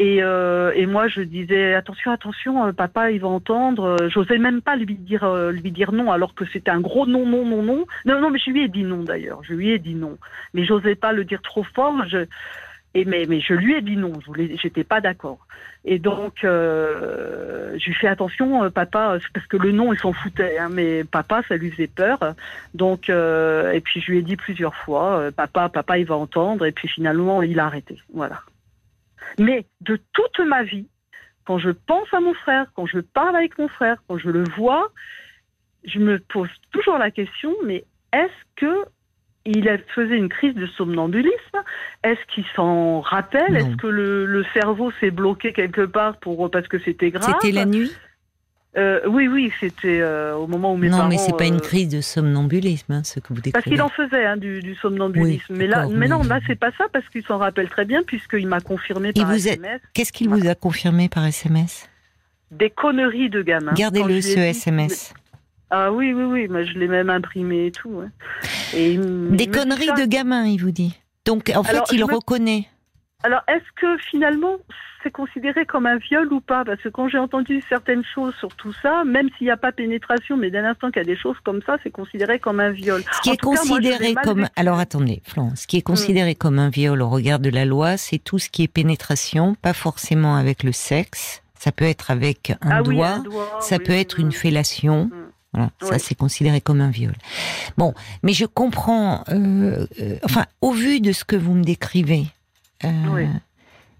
[0.00, 3.96] Et, euh, et moi, je disais attention, attention, euh, papa, il va entendre.
[4.00, 7.24] Euh, J'osais même pas lui dire, lui dire non, alors que c'était un gros non,
[7.26, 7.84] non, non, non.
[8.04, 9.40] Non, non, mais je lui ai dit non d'ailleurs.
[9.44, 10.18] Je lui ai dit non,
[10.52, 12.04] mais j'osais pas le dire trop fort.
[12.08, 12.26] Je,
[12.94, 14.12] et mais, mais je lui ai dit non.
[14.20, 15.46] Je j'étais pas d'accord.
[15.84, 20.12] Et donc, euh, je lui fais attention, euh, papa, parce que le nom, il s'en
[20.12, 22.18] foutait, hein, mais papa, ça lui faisait peur.
[22.72, 26.64] Donc, euh, et puis je lui ai dit plusieurs fois, papa, papa, il va entendre.
[26.64, 27.98] Et puis finalement, il a arrêté.
[28.14, 28.40] Voilà.
[29.38, 30.86] Mais de toute ma vie,
[31.44, 34.44] quand je pense à mon frère, quand je parle avec mon frère, quand je le
[34.56, 34.90] vois,
[35.84, 38.84] je me pose toujours la question, mais est-ce que
[39.46, 41.58] il a- faisait une crise de somnambulisme
[42.02, 43.52] Est-ce qu'il s'en rappelle?
[43.52, 43.58] Non.
[43.58, 47.34] Est-ce que le, le cerveau s'est bloqué quelque part pour parce que c'était grave?
[47.40, 47.92] C'était la nuit?
[48.76, 51.08] Euh, Oui, oui, c'était euh, au moment où mes Non, parents.
[51.08, 53.52] mais c'est pas une euh, crise de somnambulisme, hein, ce que vous décrivez.
[53.52, 55.52] parce qu'il en faisait hein, du, du somnambulisme.
[55.52, 58.02] Oui, mais là, mais non, là c'est pas ça parce qu'il s'en rappelle très bien
[58.02, 61.88] puisqu'il m'a confirmé par vous a- SMS Qu'est-ce qu'il vous a confirmé par SMS
[62.50, 63.72] des conneries de gamin.
[63.74, 65.12] Gardez-le, ce dit- SMS.
[65.76, 67.88] Ah oui, oui, oui, mais je l'ai même imprimé et tout.
[67.88, 68.06] ouais.
[68.74, 69.94] Et Des conneries ça.
[69.94, 70.96] de gamin, il vous dit.
[71.24, 72.68] Donc, en fait, il me- reconnaît.
[73.24, 74.56] Alors, est-ce que finalement
[75.02, 76.64] c'est considéré comme un viol ou pas?
[76.64, 79.72] Parce que quand j'ai entendu certaines choses sur tout ça, même s'il n'y a pas
[79.72, 82.70] pénétration, mais dès l'instant qu'il y a des choses comme ça, c'est considéré comme un
[82.70, 83.02] viol.
[83.12, 84.40] Ce qui En est cas, moi, considéré comme.
[84.42, 84.52] vécu.
[84.56, 85.62] Alors attendez, Florence.
[85.62, 88.48] Ce qui est considéré comme un viol au regard de la loi, c'est tout ce
[88.50, 91.42] qui est pénétration, pas forcément avec le sexe.
[91.58, 94.20] Ça peut être avec un ah oui, doigt, un doigt, ça oui, peut oui, être
[94.20, 95.06] une fellation.
[95.06, 95.23] Mm.
[95.54, 97.14] Voilà, ça c'est considéré comme un viol.
[97.78, 99.24] Bon, mais je comprends.
[99.30, 102.26] euh, euh, enfin, au vu de ce que vous me décrivez,
[102.84, 103.26] euh, Oui.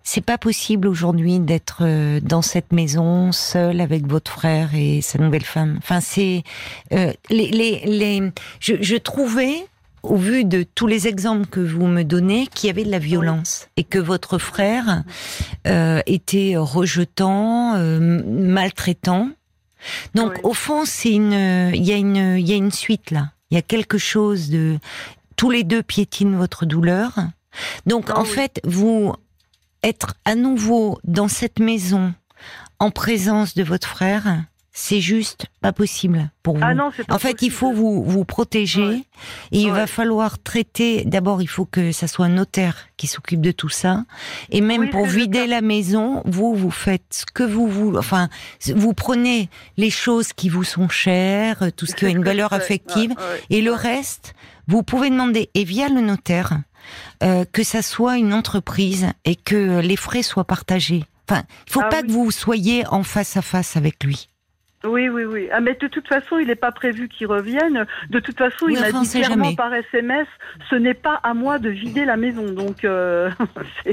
[0.02, 5.18] c'est pas possible aujourd'hui d'être euh, dans cette maison seul avec votre frère et sa
[5.18, 5.76] nouvelle femme.
[5.78, 6.42] Enfin, c'est
[6.92, 8.32] euh, les, les, les.
[8.60, 9.54] Je, je trouvais.
[10.06, 12.98] Au vu de tous les exemples que vous me donnez, qu'il y avait de la
[12.98, 15.02] violence et que votre frère
[15.66, 19.30] euh, était rejetant, euh, maltraitant.
[20.14, 23.30] Donc au fond, c'est une, il y a une, il y a une suite là.
[23.50, 24.78] Il y a quelque chose de,
[25.36, 27.12] tous les deux piétinent votre douleur.
[27.86, 28.28] Donc Ah en oui.
[28.28, 29.14] fait, vous
[29.82, 32.14] être à nouveau dans cette maison
[32.78, 34.42] en présence de votre frère,
[34.76, 36.62] c'est juste pas possible pour vous.
[36.64, 39.04] Ah non, pas En fait, il faut vous vous protéger Ouais.
[39.52, 39.78] et il Ouais.
[39.78, 41.04] va falloir traiter.
[41.06, 44.04] D'abord, il faut que ça soit un notaire qui s'occupe de tout ça.
[44.50, 47.98] Et même Oui, pour vider la maison, vous vous faites ce que vous voulez.
[47.98, 48.28] Enfin,
[48.74, 53.10] vous prenez les choses qui vous sont chères, tout ce qui a une valeur affective,
[53.12, 53.42] ouais.
[53.50, 54.34] et le reste,
[54.66, 56.58] vous pouvez demander et via le notaire
[57.22, 61.04] euh, que ça soit une entreprise et que les frais soient partagés.
[61.30, 62.08] Enfin, il faut Ah pas oui.
[62.08, 64.28] que vous soyez en face à face avec lui.
[64.84, 65.48] Oui, oui, oui.
[65.52, 67.86] Ah, mais de toute façon, il n'est pas prévu qu'il revienne.
[68.10, 69.56] De toute façon, Oui, il m'a dit clairement jamais.
[69.56, 70.26] par SMS,
[70.70, 72.50] ce n'est pas à moi de vider la maison.
[72.52, 73.30] Donc, euh,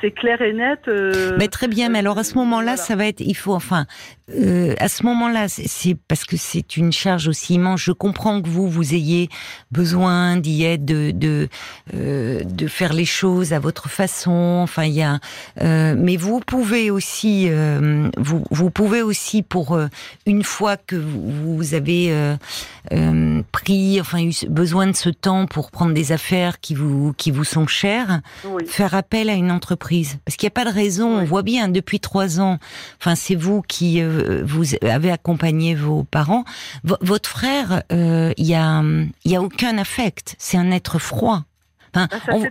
[0.00, 0.80] c'est- clair et net.
[0.88, 2.76] euh, Mais très bien, mais alors à ce moment-là, voilà.
[2.76, 3.86] ça va être, il faut, enfin,
[4.34, 7.80] euh, à ce moment-là, c'est- c'est parce que c'est une charge aussi immense.
[7.82, 9.28] Je comprends que vous, vous ayez
[9.70, 11.48] besoin d'y être, de, de,
[11.94, 14.60] euh, de faire les choses à votre façon.
[14.62, 15.18] Enfin, il y a,
[15.62, 19.86] euh, mais vous pouvez aussi, euh, vous, vous pouvez aussi pour euh,
[20.26, 22.36] une fois que vous, avez euh,
[22.92, 27.30] euh, pris, enfin, eu besoin de ce temps pour prendre des affaires qui vous, qui
[27.30, 28.66] vous sont chères Oui.
[28.66, 31.08] faire appel à une entreprise parce qu'il n'y a pas de raison.
[31.18, 32.58] On voit bien depuis trois ans.
[33.00, 36.44] Enfin, c'est vous qui euh, vous avez accompagné vos parents.
[36.84, 38.82] V- votre frère, euh, il y a,
[39.24, 40.34] il y a aucun affect.
[40.38, 41.44] C'est un être froid.
[41.94, 42.44] Enfin, Ah, on-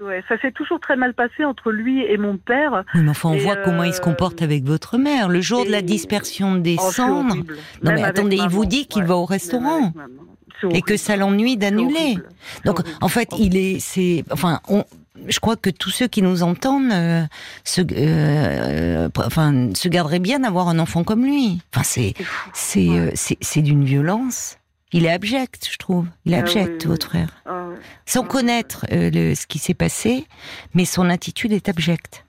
[0.00, 2.84] ouais, ça s'est toujours très mal passé entre lui et mon père.
[2.94, 5.28] Oui, mais enfin, on Et, voit comment il se comporte avec votre mère.
[5.28, 7.34] Le jour de la dispersion des Oh, cendres.
[7.36, 7.44] Non,
[7.82, 9.08] Même mais attendez, il vous dit qu'il ouais.
[9.08, 9.92] va au restaurant.
[10.70, 12.18] et que ça l'ennuie d'annuler.
[12.64, 14.84] Donc, en fait, il est, c'est, enfin, on,
[15.28, 17.22] je crois que tous ceux qui nous entendent euh,
[17.64, 21.60] se, euh, enfin, se garderaient bien d'avoir un enfant comme lui.
[21.72, 22.14] Enfin, c'est,
[22.54, 22.98] C'est Ouais.
[22.98, 24.58] euh, c'est, d'une violence.
[24.92, 26.06] Il est abject, je trouve.
[26.24, 27.28] Il est Ah abject, oui, votre frère.
[27.46, 27.67] Ah.
[28.06, 30.26] Sans connaître euh, le, ce qui s'est passé,
[30.74, 32.24] mais son attitude est abjecte.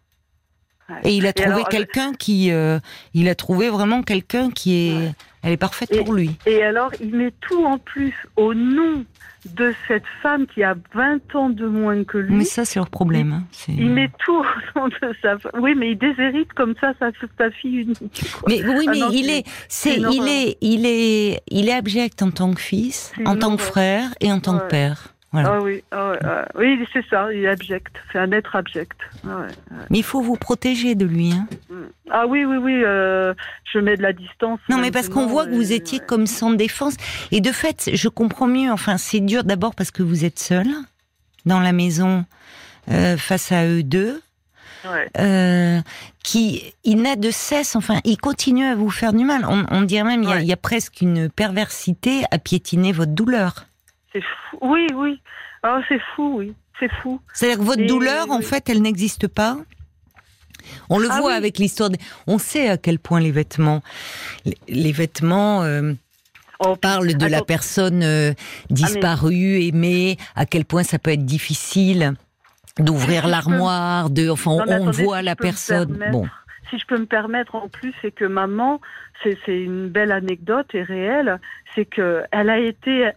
[0.90, 0.96] Ouais.
[1.04, 2.80] Et il a trouvé euh, quelqu'un qui, euh,
[3.14, 5.14] il a trouvé vraiment quelqu'un qui est, Ouais.
[5.44, 6.32] elle est parfaite Et- pour lui.
[6.48, 9.06] Et alors, il met tout en plus au nom
[9.56, 12.36] de cette femme qui a 20 ans de moins que lui.
[12.36, 13.32] Mais ça, c'est leur problème.
[13.32, 13.44] hein.
[13.70, 15.52] Il met tout au nom de sa femme.
[15.62, 18.00] Oui, mais il déshérite comme ça sa, sa fille unique.
[18.34, 18.50] quoi.
[18.50, 22.22] Mais oui, Ah mais non, il est, c'est, il est, il est, il est abject
[22.24, 24.70] en tant que fils, en tant que frère et en tant que Ouais.
[25.32, 27.96] Ah oui, ah oui c'est ça, il est abject.
[28.12, 28.98] C'est un être abject.
[29.28, 29.46] Ah
[29.90, 31.34] mais il faut vous protéger de lui.
[31.34, 31.48] Hein.
[31.70, 31.76] Mm.
[32.10, 32.82] Ah oui, oui, oui.
[32.84, 33.34] Euh,
[33.72, 34.60] je mets de la distance.
[34.70, 36.96] Non, mais parce qu'on voit que vous étiez comme sans défense.
[37.32, 38.72] Et de fait, je comprends mieux.
[38.72, 40.68] Enfin, c'est dur d'abord parce que vous êtes seul
[41.46, 42.26] dans la maison
[42.90, 44.22] euh, face à eux deux.
[45.18, 45.82] Euh,
[46.24, 49.46] qui il n'a de cesse, enfin, il continue à vous faire du mal.
[49.46, 53.66] On, dirait même il y, a presque une perversité à piétiner votre douleur.
[54.14, 54.58] C'est fou.
[54.62, 55.22] Oui, oui.
[55.64, 56.54] Oh, c'est fou, oui.
[56.80, 57.20] C'est fou.
[57.34, 59.58] C'est-à-dire que votre douleur, en fait, elle n'existe pas.
[60.90, 61.90] On le ah voit avec l'histoire.
[62.28, 63.82] On sait à quel point les vêtements,
[64.68, 65.64] les, vêtements.
[65.64, 65.94] Euh,
[66.60, 71.26] on parle de la personne euh, ah, disparue, aimée, à quel point ça peut être
[71.26, 72.14] difficile
[72.78, 76.00] d'ouvrir l'armoire, de, enfin, on, voit la personne.
[76.12, 76.28] Bon.
[76.70, 78.80] Si je peux me permettre en plus, c'est que maman,
[79.24, 81.40] c'est une belle anecdote et réelle,
[81.76, 83.12] c'est que elle a été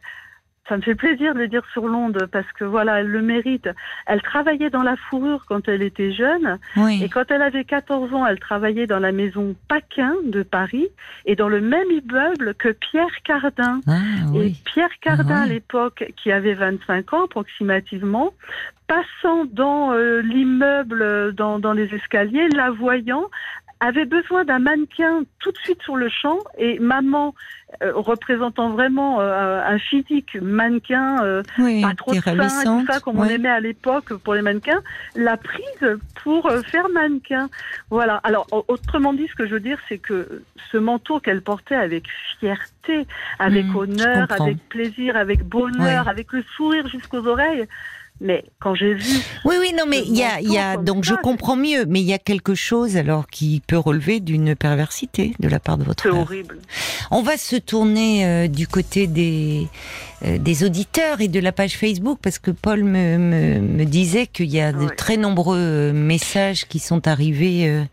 [0.69, 3.69] ça me fait plaisir de le dire sur l'onde parce que voilà, elle le mérite.
[4.07, 6.59] Elle travaillait dans la fourrure quand elle était jeune.
[7.01, 10.89] Et quand elle avait 14 ans, elle travaillait dans la maison Paquin de Paris
[11.27, 13.81] et dans le même immeuble que Pierre Cardin.
[13.89, 13.99] Ah,
[14.35, 18.33] et Pierre Cardin, ah, à l'époque, qui avait 25 ans approximativement,
[18.87, 23.25] passant dans euh, l'immeuble, dans, dans les escaliers, la voyant,
[23.83, 27.35] avait besoin d'un mannequin tout de suite sur le champ et maman
[27.83, 33.25] euh, représentant vraiment euh, un physique mannequin euh, pas trop fin tout ça comme on
[33.25, 34.81] aimait à l'époque pour les mannequins
[35.17, 37.49] l'a prise pour faire mannequin.
[37.91, 38.17] Voilà.
[38.19, 42.05] Alors autrement dit ce que je veux dire c'est que ce manteau qu'elle portait avec
[42.39, 43.07] fierté
[43.41, 47.67] avec mmh, honneur avec plaisir avec bonheur avec le sourire jusqu'aux oreilles
[48.23, 49.19] mais quand j'ai vu.
[49.45, 52.07] Oui, oui, non, mais il y a, y a donc je comprends mieux, mais il
[52.07, 56.03] y a quelque chose alors qui peut relever d'une perversité de la part de votre.
[56.03, 56.59] C'est horrible.
[57.11, 59.69] On va se tourner euh, du côté des
[60.23, 64.51] des auditeurs et de la page Facebook parce que Paul me, me, me disait qu'il
[64.51, 67.87] y a de très nombreux euh, messages qui sont arrivés.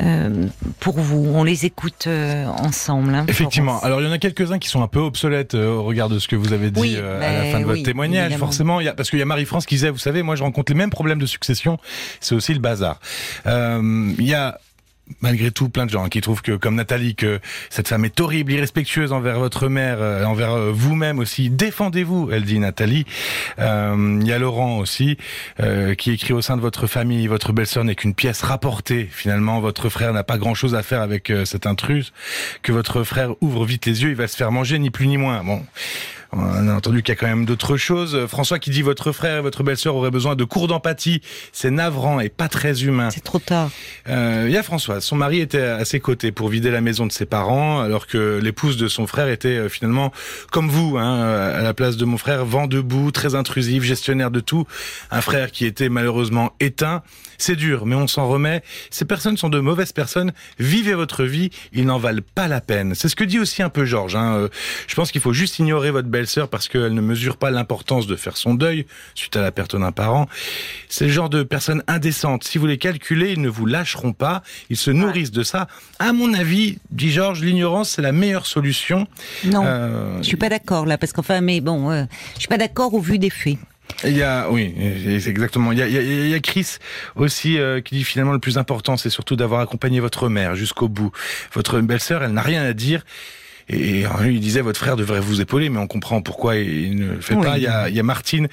[0.00, 0.46] Euh,
[0.78, 1.32] pour vous.
[1.34, 3.12] On les écoute euh, ensemble.
[3.12, 3.80] Hein, Effectivement.
[3.80, 6.18] Alors il y en a quelques-uns qui sont un peu obsolètes euh, au regard de
[6.20, 8.36] ce que vous avez dit à la fin de votre témoignage.
[8.36, 10.42] Forcément, il y a, parce qu'il y a Marie-France qui disait, vous savez, moi je
[10.44, 11.78] rencontre les mêmes problèmes de succession.
[12.20, 13.00] C'est aussi le bazar.
[13.46, 14.58] Il y a
[15.20, 18.52] malgré tout plein de gens qui trouvent que, comme Nathalie, que cette femme est horrible,
[18.52, 21.50] irrespectueuse envers votre mère, euh, envers euh, vous-même aussi.
[21.50, 23.04] Défendez-vous, elle dit Nathalie.
[23.58, 25.18] Euh, il y a Laurent aussi
[25.98, 29.08] qui écrit au sein de votre famille, votre belle-sœur n'est qu'une pièce rapportée.
[29.10, 32.12] Finalement, votre frère n'a pas grand-chose à faire avec cette intruse.
[32.62, 35.16] Que votre frère ouvre vite les yeux, il va se faire manger, ni plus ni
[35.16, 35.42] moins.
[35.44, 35.62] Bon.
[36.32, 38.26] On a entendu qu'il y a quand même d'autres choses.
[38.26, 41.22] François qui dit votre frère et votre belle-sœur auraient besoin de cours d'empathie.
[41.52, 43.10] C'est navrant et pas très humain.
[43.10, 43.70] C'est trop tard.
[44.08, 45.00] Euh, il y a François.
[45.00, 48.38] Son mari était à ses côtés pour vider la maison de ses parents, alors que
[48.42, 50.12] l'épouse de son frère était euh, finalement
[50.52, 54.40] comme vous, hein, à la place de mon frère, vent debout, très intrusif, gestionnaire de
[54.40, 54.66] tout.
[55.10, 57.02] Un frère qui était malheureusement éteint.
[57.40, 58.62] C'est dur, mais on s'en remet.
[58.90, 60.32] Ces personnes sont de mauvaises personnes.
[60.58, 62.94] Vivez votre vie, ils n'en valent pas la peine.
[62.94, 64.14] C'est ce que dit aussi un peu Georges.
[64.14, 64.34] Hein.
[64.34, 64.48] Euh,
[64.86, 68.06] je pense qu'il faut juste ignorer votre belle belle-sœur parce qu'elle ne mesure pas l'importance
[68.06, 70.28] de faire son deuil suite à la perte d'un parent.
[70.90, 72.44] C'est le genre de personnes indécentes.
[72.44, 74.42] Si vous les calculez, ils ne vous lâcheront pas.
[74.68, 75.66] Ils se nourrissent de ça.
[75.98, 79.06] À mon avis, dit Georges, l'ignorance, c'est la meilleure solution.
[79.44, 80.18] Non, euh...
[80.18, 83.00] je suis pas d'accord là, parce qu'enfin, mais bon, euh, je suis pas d'accord au
[83.00, 83.56] vu des faits.
[84.04, 84.74] Il y a, oui,
[85.26, 85.72] exactement.
[85.72, 86.78] Il y a, il y a, Chris
[87.16, 90.88] aussi euh, qui dit finalement le plus important, c'est surtout d'avoir accompagné votre mère jusqu'au
[90.88, 91.12] bout.
[91.52, 93.04] Votre belle-sœur, elle n'a rien à dire.
[93.72, 97.14] Et, lui, il disait, votre frère devrait vous épauler, mais on comprend pourquoi il ne
[97.14, 97.56] le fait pas.
[97.56, 98.48] Il y, a, il y a Martine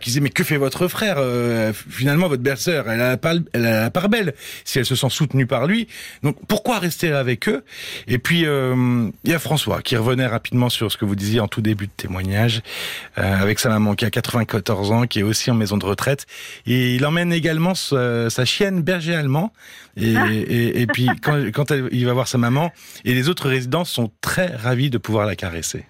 [0.00, 3.66] qui disait, mais que fait votre frère euh, Finalement, votre belle-sœur, elle a, la elle
[3.66, 5.88] a la part belle si elle se sent soutenue par lui.
[6.22, 7.64] Donc, pourquoi rester avec eux?
[8.06, 11.40] Et puis, euh, il y a François qui revenait rapidement sur ce que vous disiez
[11.40, 12.60] en tout début de témoignage,
[13.18, 16.26] euh, avec sa maman qui a 94 ans, qui est aussi en maison de retraite.
[16.66, 19.52] Et il emmène également sa, sa chienne berger allemand.
[19.96, 22.72] Et, et, et, puis, quand, quand il va voir sa maman,
[23.04, 25.86] et les autres résidents sont très ravi de pouvoir la caresser.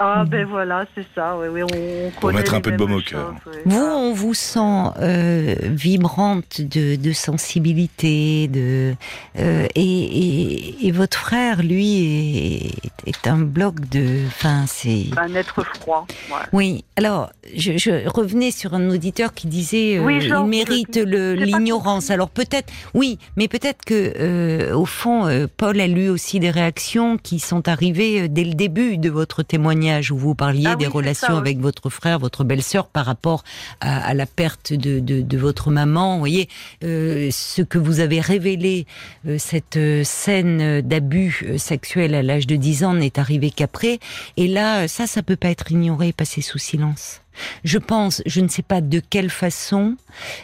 [0.00, 1.36] Ah ben voilà, c'est ça.
[1.36, 3.34] Oui, oui, on Pour mettre un peu de baume au cœur.
[3.64, 8.94] Vous, on vous sent euh, vibrante de, de, sensibilité, de
[9.40, 12.70] euh, et, et, et, votre frère, lui,
[13.06, 14.24] est, est un bloc de.
[14.28, 16.06] Enfin, c'est un être froid.
[16.30, 16.36] Ouais.
[16.52, 16.84] Oui.
[16.94, 22.10] Alors, je, je, revenais sur un auditeur qui disait euh, il mérite l'ignorance.
[22.12, 26.50] Alors peut-être, oui, mais peut-être que euh, au fond, euh, Paul a lu aussi des
[26.50, 30.76] réactions qui sont arrivées dès le début de votre témoignage témoignage où vous parliez Ah
[30.76, 31.38] des oui, relations ça, oui.
[31.40, 33.44] avec votre frère, votre belle-sœur par rapport
[33.80, 36.14] à, à la perte de, de, de votre maman.
[36.14, 36.48] Vous voyez,
[36.84, 38.86] euh, ce que vous avez révélé,
[39.26, 43.98] euh, cette euh, scène d'abus sexuel à l'âge de 10 ans n'est arrivée qu'après.
[44.36, 47.20] Et là, ça, ça peut pas être ignoré, passé sous silence.
[47.64, 49.96] Je pense, je ne sais pas de quelle façon,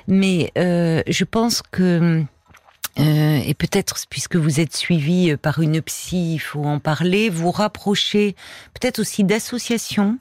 [0.07, 2.23] mais euh, je pense que
[2.99, 7.29] euh, et peut-être puisque vous êtes suivi euh, par une psy, il faut en parler,
[7.31, 8.37] vous rapprocher
[8.75, 10.19] peut-être aussi d'associations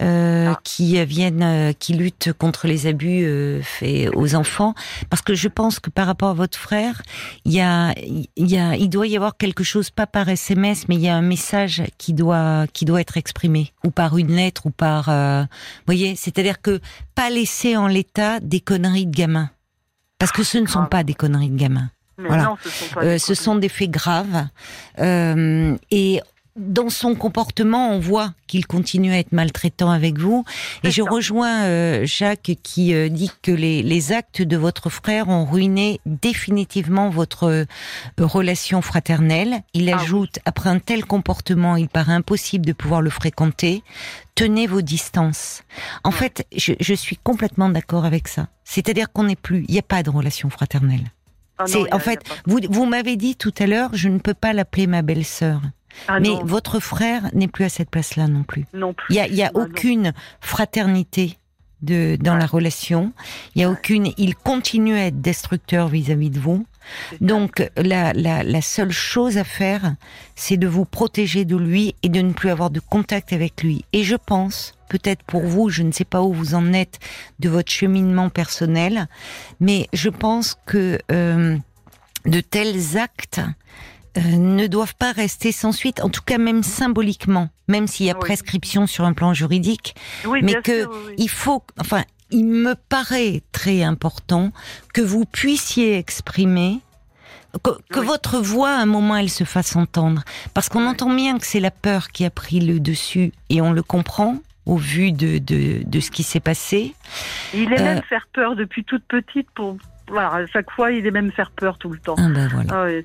[0.00, 4.74] euh, qui viennent, euh, qui luttent contre les abus euh, faits aux enfants,
[5.10, 7.02] parce que je pense que par rapport à votre frère,
[7.44, 10.88] il y a, il y a, il doit y avoir quelque chose, pas par SMS,
[10.88, 14.32] mais il y a un message qui doit, qui doit être exprimé, ou par une
[14.34, 15.44] lettre, ou par, euh,
[15.86, 16.80] voyez, c'est-à-dire que
[17.14, 19.50] pas laisser en l'état des conneries de gamins,
[20.18, 20.88] parce que ce ne sont Ah.
[20.88, 21.90] pas des conneries de gamins.
[22.20, 22.44] Mais Voilà.
[22.44, 23.42] non, ce sont pas Euh, des ce conneries.
[23.44, 24.46] sont des faits graves.
[24.98, 26.20] Euh, et
[26.56, 30.44] dans son comportement, on voit qu'il continue à être maltraitant avec vous.
[30.82, 35.28] Et je rejoins euh, Jacques qui euh, dit que les, les actes de votre frère
[35.28, 37.64] ont ruiné définitivement votre euh,
[38.18, 39.62] relation fraternelle.
[39.74, 43.82] Il Ah ajoute, après un tel comportement, il paraît impossible de pouvoir le fréquenter.
[44.34, 45.62] Tenez vos distances.
[46.02, 48.48] En fait, je, je suis complètement d'accord avec ça.
[48.64, 51.04] C'est-à-dire qu'on n'est plus, il n'y a pas de relation fraternelle.
[51.60, 54.52] Ah non, en fait, vous, vous m'avez dit tout à l'heure, je ne peux pas
[54.52, 55.60] l'appeler ma belle-sœur.
[56.08, 58.64] Ah mais non, votre frère n'est plus à cette place-là non plus.
[58.72, 59.06] non plus.
[59.14, 59.64] Il y a, y a Ah non.
[59.64, 61.36] aucune fraternité
[61.82, 63.12] de dans la relation.
[63.54, 64.12] Il y a aucune.
[64.18, 66.66] Il continue à être destructeur vis-à-vis de vous.
[67.20, 69.94] Donc la, la, la seule chose à faire,
[70.36, 73.84] c'est de vous protéger de lui et de ne plus avoir de contact avec lui.
[73.92, 76.98] Et je pense, peut-être pour vous, je ne sais pas où vous en êtes
[77.38, 79.06] de votre cheminement personnel,
[79.60, 81.56] mais je pense que euh,
[82.26, 83.40] de tels actes
[84.18, 88.10] euh, ne doivent pas rester sans suite, en tout cas même symboliquement, même s'il y
[88.10, 88.20] a Oui.
[88.20, 89.94] prescription sur un plan juridique,
[90.26, 91.14] Oui, mais que sûr, oui, oui.
[91.18, 94.50] il faut, enfin, il me paraît très important
[94.92, 96.80] que vous puissiez exprimer
[97.64, 98.06] que, que Oui.
[98.06, 100.22] votre voix, à un moment, elle se fasse entendre.
[100.54, 103.72] Parce qu'on entend bien que c'est la peur qui a pris le dessus, et on
[103.72, 104.36] le comprend
[104.70, 106.94] au vu de, de, de ce qui s'est passé.
[107.54, 109.76] Il est Euh, même faire peur depuis toute petite pour.
[110.08, 112.16] Voilà, à chaque fois, il est même faire peur tout le temps.
[112.18, 112.70] Ah ben voilà.
[112.74, 113.04] Ah ouais,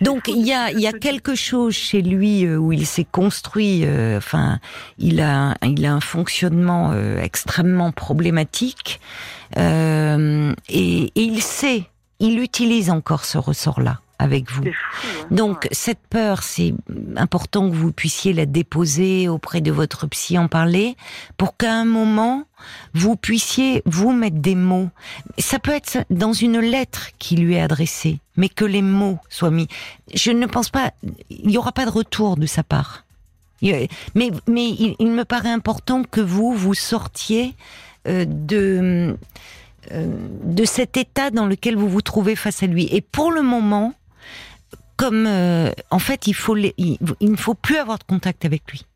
[0.00, 3.82] Donc il y a y a quelque chose chez lui euh, où il s'est construit.
[3.84, 4.58] euh, Enfin,
[4.98, 9.00] il a il a un fonctionnement euh, extrêmement problématique
[9.56, 11.84] euh, et, et il sait,
[12.18, 14.64] il utilise encore ce ressort-là avec vous.
[14.64, 15.06] Fou.
[15.22, 15.26] hein.
[15.30, 16.74] Donc cette peur, c'est
[17.16, 20.96] important que vous puissiez la déposer auprès de votre psy, en parler,
[21.36, 22.44] pour qu'à un moment
[22.94, 24.88] vous puissiez vous mettre des mots.
[25.38, 29.50] Ça peut être dans une lettre qui lui est adressée, mais que les mots soient
[29.50, 29.68] mis.
[30.14, 30.92] Je ne pense pas,
[31.30, 33.04] il n'y aura pas de retour de sa part.
[33.62, 37.54] Mais mais il, il me paraît important que vous vous sortiez
[38.06, 39.16] euh, de
[39.92, 40.06] euh,
[40.42, 42.88] de cet état dans lequel vous vous trouvez face à lui.
[42.90, 43.94] Et pour le moment,
[44.96, 48.86] comme euh, en fait, il faut il ne faut plus avoir de contact avec lui.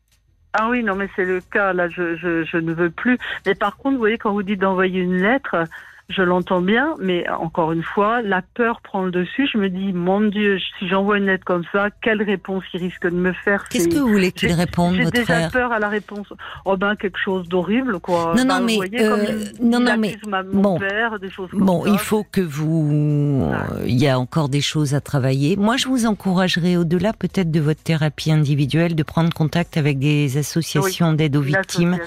[0.53, 1.73] Ah oui, non, mais c'est le cas.
[1.73, 3.17] Là, je, je, je ne veux plus.
[3.45, 5.65] Mais par contre, vous voyez, quand vous dites d'envoyer une lettre,
[6.09, 9.47] je l'entends bien, mais encore une fois, la peur prend le dessus.
[9.53, 13.03] Je me dis, mon Dieu, si j'envoie une lettre comme ça, quelle réponse il risque
[13.05, 13.69] de me faire?
[13.69, 15.51] Qu'est-ce que vous voulez qu'il j'ai- réponde, J'ai votre déjà frère?
[15.51, 16.27] peur à la réponse.
[16.65, 18.33] Oh ben, quelque chose d'horrible, quoi.
[18.35, 19.25] Non, non, Ben, mais, voyez, euh,
[19.61, 20.79] il- non, non, mais, accuse ma- mon bon.
[20.79, 21.89] père, des choses comme Bon, ça.
[21.91, 23.43] il faut que vous.
[23.53, 25.55] euh, Il y a encore des choses à travailler.
[25.57, 30.37] Moi, je vous encouragerais, au-delà peut-être de votre thérapie individuelle, de prendre contact avec des
[30.37, 31.97] associations d'aide aux victimes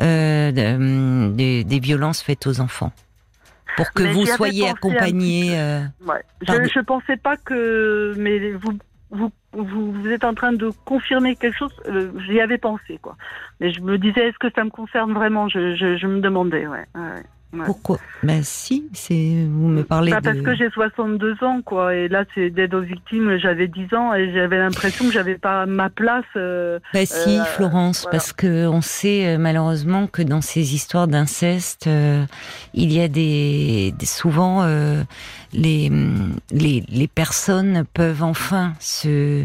[0.00, 2.92] euh, hum, des, des violences faites aux enfants,
[3.76, 4.62] pour que Mais vous soyez
[5.52, 5.58] peu.
[5.58, 6.22] euh, Ouais.
[6.42, 8.72] Je, je pensais pas que, mais vous,
[9.10, 11.72] vous, vous, vous êtes en train de confirmer quelque chose.
[11.88, 13.16] euh, J'y avais pensé, quoi.
[13.60, 15.48] Mais je me disais, est-ce que ça me concerne vraiment?
[15.48, 16.84] Je, je, je me demandais, ouais.
[16.94, 17.22] ouais,
[17.60, 17.66] ouais.
[17.66, 17.98] Pourquoi?
[18.22, 20.24] Ben si, c'est vous me parlez Bah, de.
[20.24, 21.94] Parce que j'ai 62 ans, quoi.
[21.94, 25.66] Et là, c'est d'aide aux victimes, j'avais 10 ans et j'avais l'impression que j'avais pas
[25.66, 26.24] ma place.
[26.36, 28.18] euh, Bah si, Euh, Florence, voilà.
[28.18, 32.24] parce que on sait euh, malheureusement que dans ces histoires d'inceste, euh,
[32.72, 34.64] il y a des, des- souvent
[35.52, 35.90] les,
[36.50, 39.44] les les personnes peuvent enfin se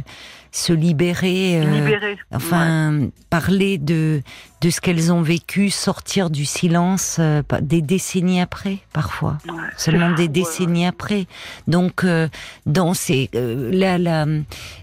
[0.52, 1.62] se libérer.
[1.62, 2.16] euh.
[2.34, 4.22] Enfin, parler de
[4.62, 9.54] de ce qu'elles ont vécu, sortir du silence euh, des décennies après, parfois Ouais.
[9.78, 10.28] Seulement des ouais.
[10.28, 11.28] décennies après.
[11.68, 12.28] Donc, euh,
[12.66, 14.26] dans ces, euh, la, la,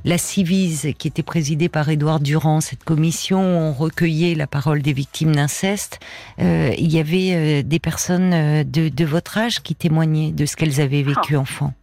[0.07, 4.95] la Civise, qui était présidée par Édouard Durand, cette commission, on recueillait la parole des
[4.95, 6.01] victimes d'inceste.
[6.41, 8.31] Euh, il y avait euh, des personnes
[8.65, 11.75] de, de votre âge qui témoignaient de ce qu'elles avaient vécu enfant.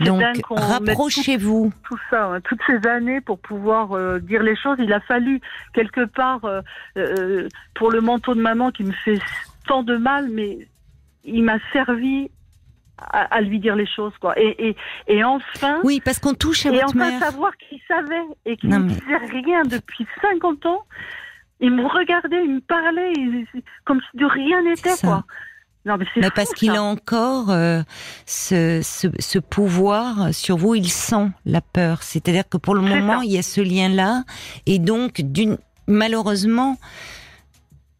[0.00, 1.72] Donc, rapprochez-vous.
[1.84, 5.40] Tout, ça, hein, toutes ces années pour pouvoir euh, dire les choses, il a fallu
[5.74, 6.60] quelque part euh,
[6.96, 9.18] euh, pour le manteau de maman qui me fait
[9.66, 10.68] tant de mal, mais
[11.24, 12.30] il m'a servi
[12.98, 14.38] à, lui dire les choses, quoi.
[14.38, 15.80] Et, et, et enfin.
[15.84, 19.16] Oui, parce qu'on touche à et votre enfin savoir qu'il savait et qu'il ne disait
[19.32, 20.82] rien depuis 50 ans.
[21.60, 23.12] Il me regardait, il me parlait,
[23.84, 25.24] comme si de rien n'était, quoi.
[25.86, 27.80] Non, mais, parce qu'il a encore euh,
[28.26, 32.02] ce, ce, ce, pouvoir sur vous, il sent la peur.
[32.02, 34.24] C'est-à-dire que pour le moment, il y a ce lien-là,
[34.66, 36.76] et donc, d'une malheureusement,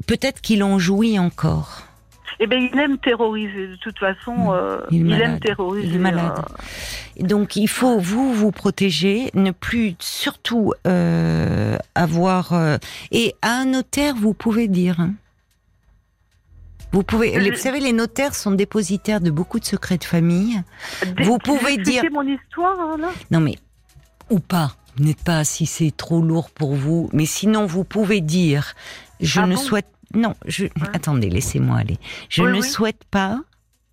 [0.08, 1.82] peut-être qu'il en jouit encore.
[2.40, 3.68] Eh bien, il aime terroriser.
[3.68, 5.86] De toute façon, euh, il, aime terroriser.
[5.86, 6.40] Il est malade.
[7.20, 7.22] Euh.
[7.22, 10.72] Donc, il faut vous vous protéger, ne plus surtout
[11.94, 12.78] avoir.
[13.12, 14.98] et à un notaire, vous pouvez dire.
[14.98, 15.14] Hein.
[16.92, 20.62] Vous pouvez, vous savez, les notaires sont dépositaires de beaucoup de secrets de famille.
[21.22, 22.04] vous pouvez dire.
[22.12, 23.08] mon histoire hein, là.
[23.30, 23.56] Non mais
[24.30, 24.76] ou pas.
[24.98, 28.74] N'êtes pas si c'est trop lourd pour vous, mais sinon vous pouvez dire.
[29.20, 29.88] Je ah ne souhaite.
[30.14, 30.66] Non, je.
[30.94, 31.98] Attendez, laissez-moi aller.
[32.30, 33.40] Je ne souhaite pas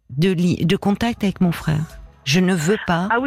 [0.09, 1.99] de, de contact avec mon frère.
[2.25, 3.17] Je ne veux pas ah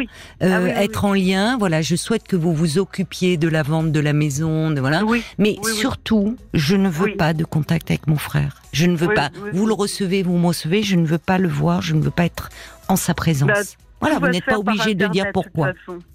[0.43, 1.57] euh, ah être en lien.
[1.57, 5.01] Voilà, je souhaite que vous vous occupiez de la vente de la maison, de, voilà.
[5.37, 8.61] Mais surtout, je ne veux pas de contact avec mon frère.
[8.71, 9.29] Je ne veux pas.
[9.53, 10.83] Vous le recevez, vous me recevez.
[10.83, 11.81] Je ne veux pas le voir.
[11.81, 12.49] Je ne veux pas être
[12.87, 13.47] en sa présence.
[13.47, 13.61] Bah,
[13.99, 15.71] voilà, vous n'êtes pas obligé de dire pourquoi.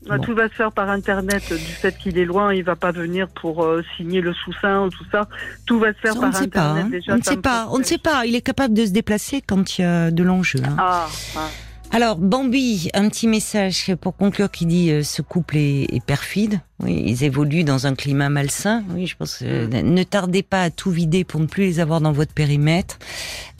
[0.07, 2.93] Bah, tout va se faire par Internet du fait qu'il est loin, il va pas
[2.93, 5.29] venir pour euh, signer le sous-sein ou tout ça.
[5.67, 6.53] Tout va se faire par Internet.
[6.53, 7.01] Pas, hein.
[7.09, 7.69] on ne sait pas.
[7.71, 8.25] On ne sait pas.
[8.25, 10.61] Il est capable de se déplacer quand il y a de l'enjeu.
[10.65, 10.77] Hein.
[10.79, 11.49] Ah, ah.
[11.95, 16.61] Alors, Bambi, un petit message pour conclure qui dit euh, ce couple est perfide.
[16.83, 18.83] Oui, ils évoluent dans un climat malsain.
[18.91, 19.39] Oui, je pense.
[19.43, 22.99] Euh, ne tardez pas à tout vider pour ne plus les avoir dans votre périmètre.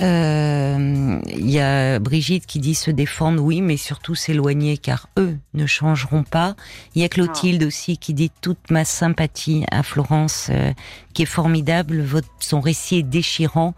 [0.01, 5.37] Euh, il y a Brigitte qui dit se défendre, oui, mais surtout s'éloigner car eux
[5.55, 6.57] ne changeront pas.
[6.97, 10.73] Il y a Clotilde aussi qui dit toute ma sympathie à Florence, euh,
[11.15, 12.01] qui est formidable.
[12.01, 13.75] Votre, son récit est déchirant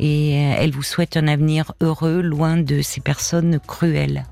[0.00, 4.24] et elle vous souhaite un avenir heureux, loin de ces personnes cruelles.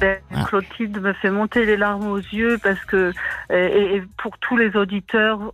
[0.00, 3.12] Ben, Clotilde me fait monter les larmes aux yeux parce que,
[3.50, 5.52] et, pour tous les auditeurs,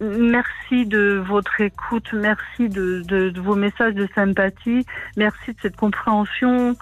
[0.00, 6.76] merci de votre écoute, merci de, de, vos messages de sympathie, merci de cette compréhension,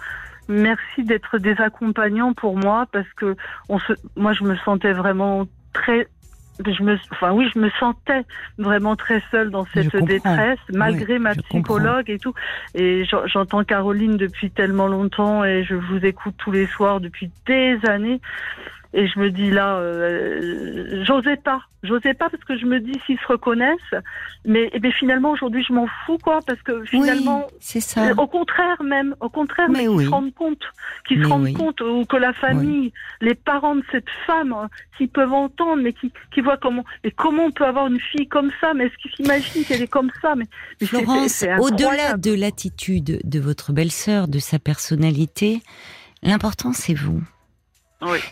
[0.47, 3.35] merci d'être des accompagnants pour moi parce que
[3.69, 6.07] on se, moi je me sentais vraiment très
[6.65, 8.23] je me, enfin oui, je me sentais
[8.57, 12.33] vraiment très seule dans cette détresse, malgré ma psychologue et tout.
[12.73, 17.79] Et j'entends Caroline depuis tellement longtemps et je vous écoute tous les soirs depuis des
[17.87, 18.19] années.
[18.97, 22.97] Et je me dis là, euh, j'osais pas, j'osais pas parce que je me dis
[23.05, 23.75] s'ils se reconnaissent,
[24.45, 28.13] mais, mais finalement aujourd'hui je m'en fous quoi, parce que finalement, c'est ça.
[28.17, 30.63] Au contraire même, au contraire, mais, qu'ils se rendent compte,
[31.05, 35.09] qu'ils se rendent compte, ou que la famille, les parents de cette femme, hein, s'ils
[35.09, 38.51] peuvent entendre, mais qui, qui voient comment, mais comment on peut avoir une fille comme
[38.61, 40.45] ça, mais est-ce qu'ils s'imaginent qu'elle est comme ça, mais,
[40.79, 45.59] mais Florence, au-delà de l'attitude de votre belle-sœur, de sa personnalité,
[46.23, 47.21] l'important c'est vous.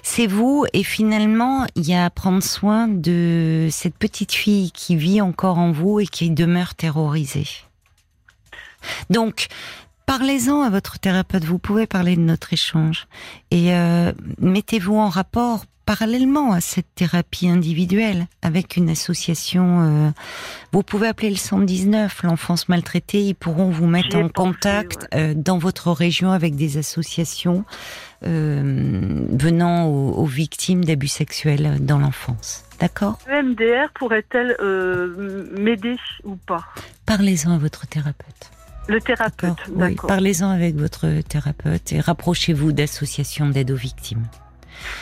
[0.02, 4.96] C'est vous, et finalement, il y a à prendre soin de cette petite fille qui
[4.96, 7.48] vit encore en vous et qui demeure terrorisée.
[9.10, 9.48] Donc,
[10.18, 11.44] parlez-en à votre thérapeute.
[11.44, 13.08] Vous pouvez parler de notre échange
[13.50, 19.82] et euh, mettez-vous en rapport parallèlement à cette thérapie individuelle avec une association.
[19.82, 20.10] Euh,
[20.72, 23.24] vous pouvez appeler le 119, l'enfance maltraitée.
[23.24, 27.66] Ils pourront vous mettre en contact euh, dans votre région avec des associations
[28.24, 32.66] euh, venant aux, victimes d'abus sexuels dans l'enfance.
[32.80, 33.18] D'accord?
[33.28, 34.56] MDR pourrait-elle
[35.60, 36.66] m'aider ou pas?
[37.08, 38.52] Parlez-en à votre thérapeute.
[38.88, 40.08] Le thérapeute, d'accord.
[40.08, 44.26] parlez-en avec votre thérapeute et rapprochez-vous d'associations d'aide aux victimes.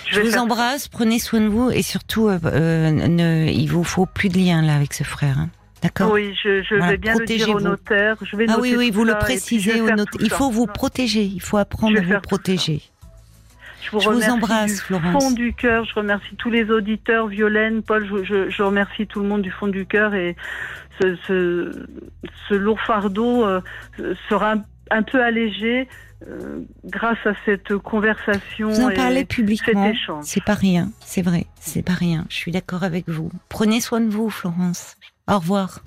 [0.07, 4.05] Je, vous embrasse, prenez soin de vous et surtout, euh, euh, ne, il vous faut
[4.05, 5.39] plus de lien là avec ce frère.
[5.39, 5.49] Hein.
[5.81, 6.11] D'accord?
[6.11, 8.15] Oui, je, vais bien le dire au notaire.
[8.21, 10.21] Je vais ah oui, oui, vous le précisez au notaire.
[10.21, 12.81] Il faut vous protéger, il faut apprendre à vous protéger.
[13.81, 15.23] Je vous, embrasse, du Florence.
[15.23, 15.85] fond du cœur.
[15.85, 18.07] Je remercie tous les auditeurs, Violaine, Paul.
[18.23, 20.35] Je, remercie tout le monde du fond du cœur et
[21.27, 21.87] ce,
[22.49, 23.61] ce, lourd fardeau euh,
[24.29, 24.55] sera
[24.91, 25.87] un peu allégé
[26.27, 28.69] euh, grâce à cette conversation.
[28.69, 29.91] Vous en parlez publiquement.
[30.21, 32.25] C'est pas rien, c'est vrai, c'est pas rien.
[32.29, 33.31] Je suis d'accord avec vous.
[33.49, 34.97] Prenez soin de vous, Florence.
[35.27, 35.79] Au revoir.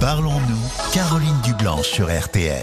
[0.00, 2.62] Parlons-nous, Caroline Dublanche sur RTL.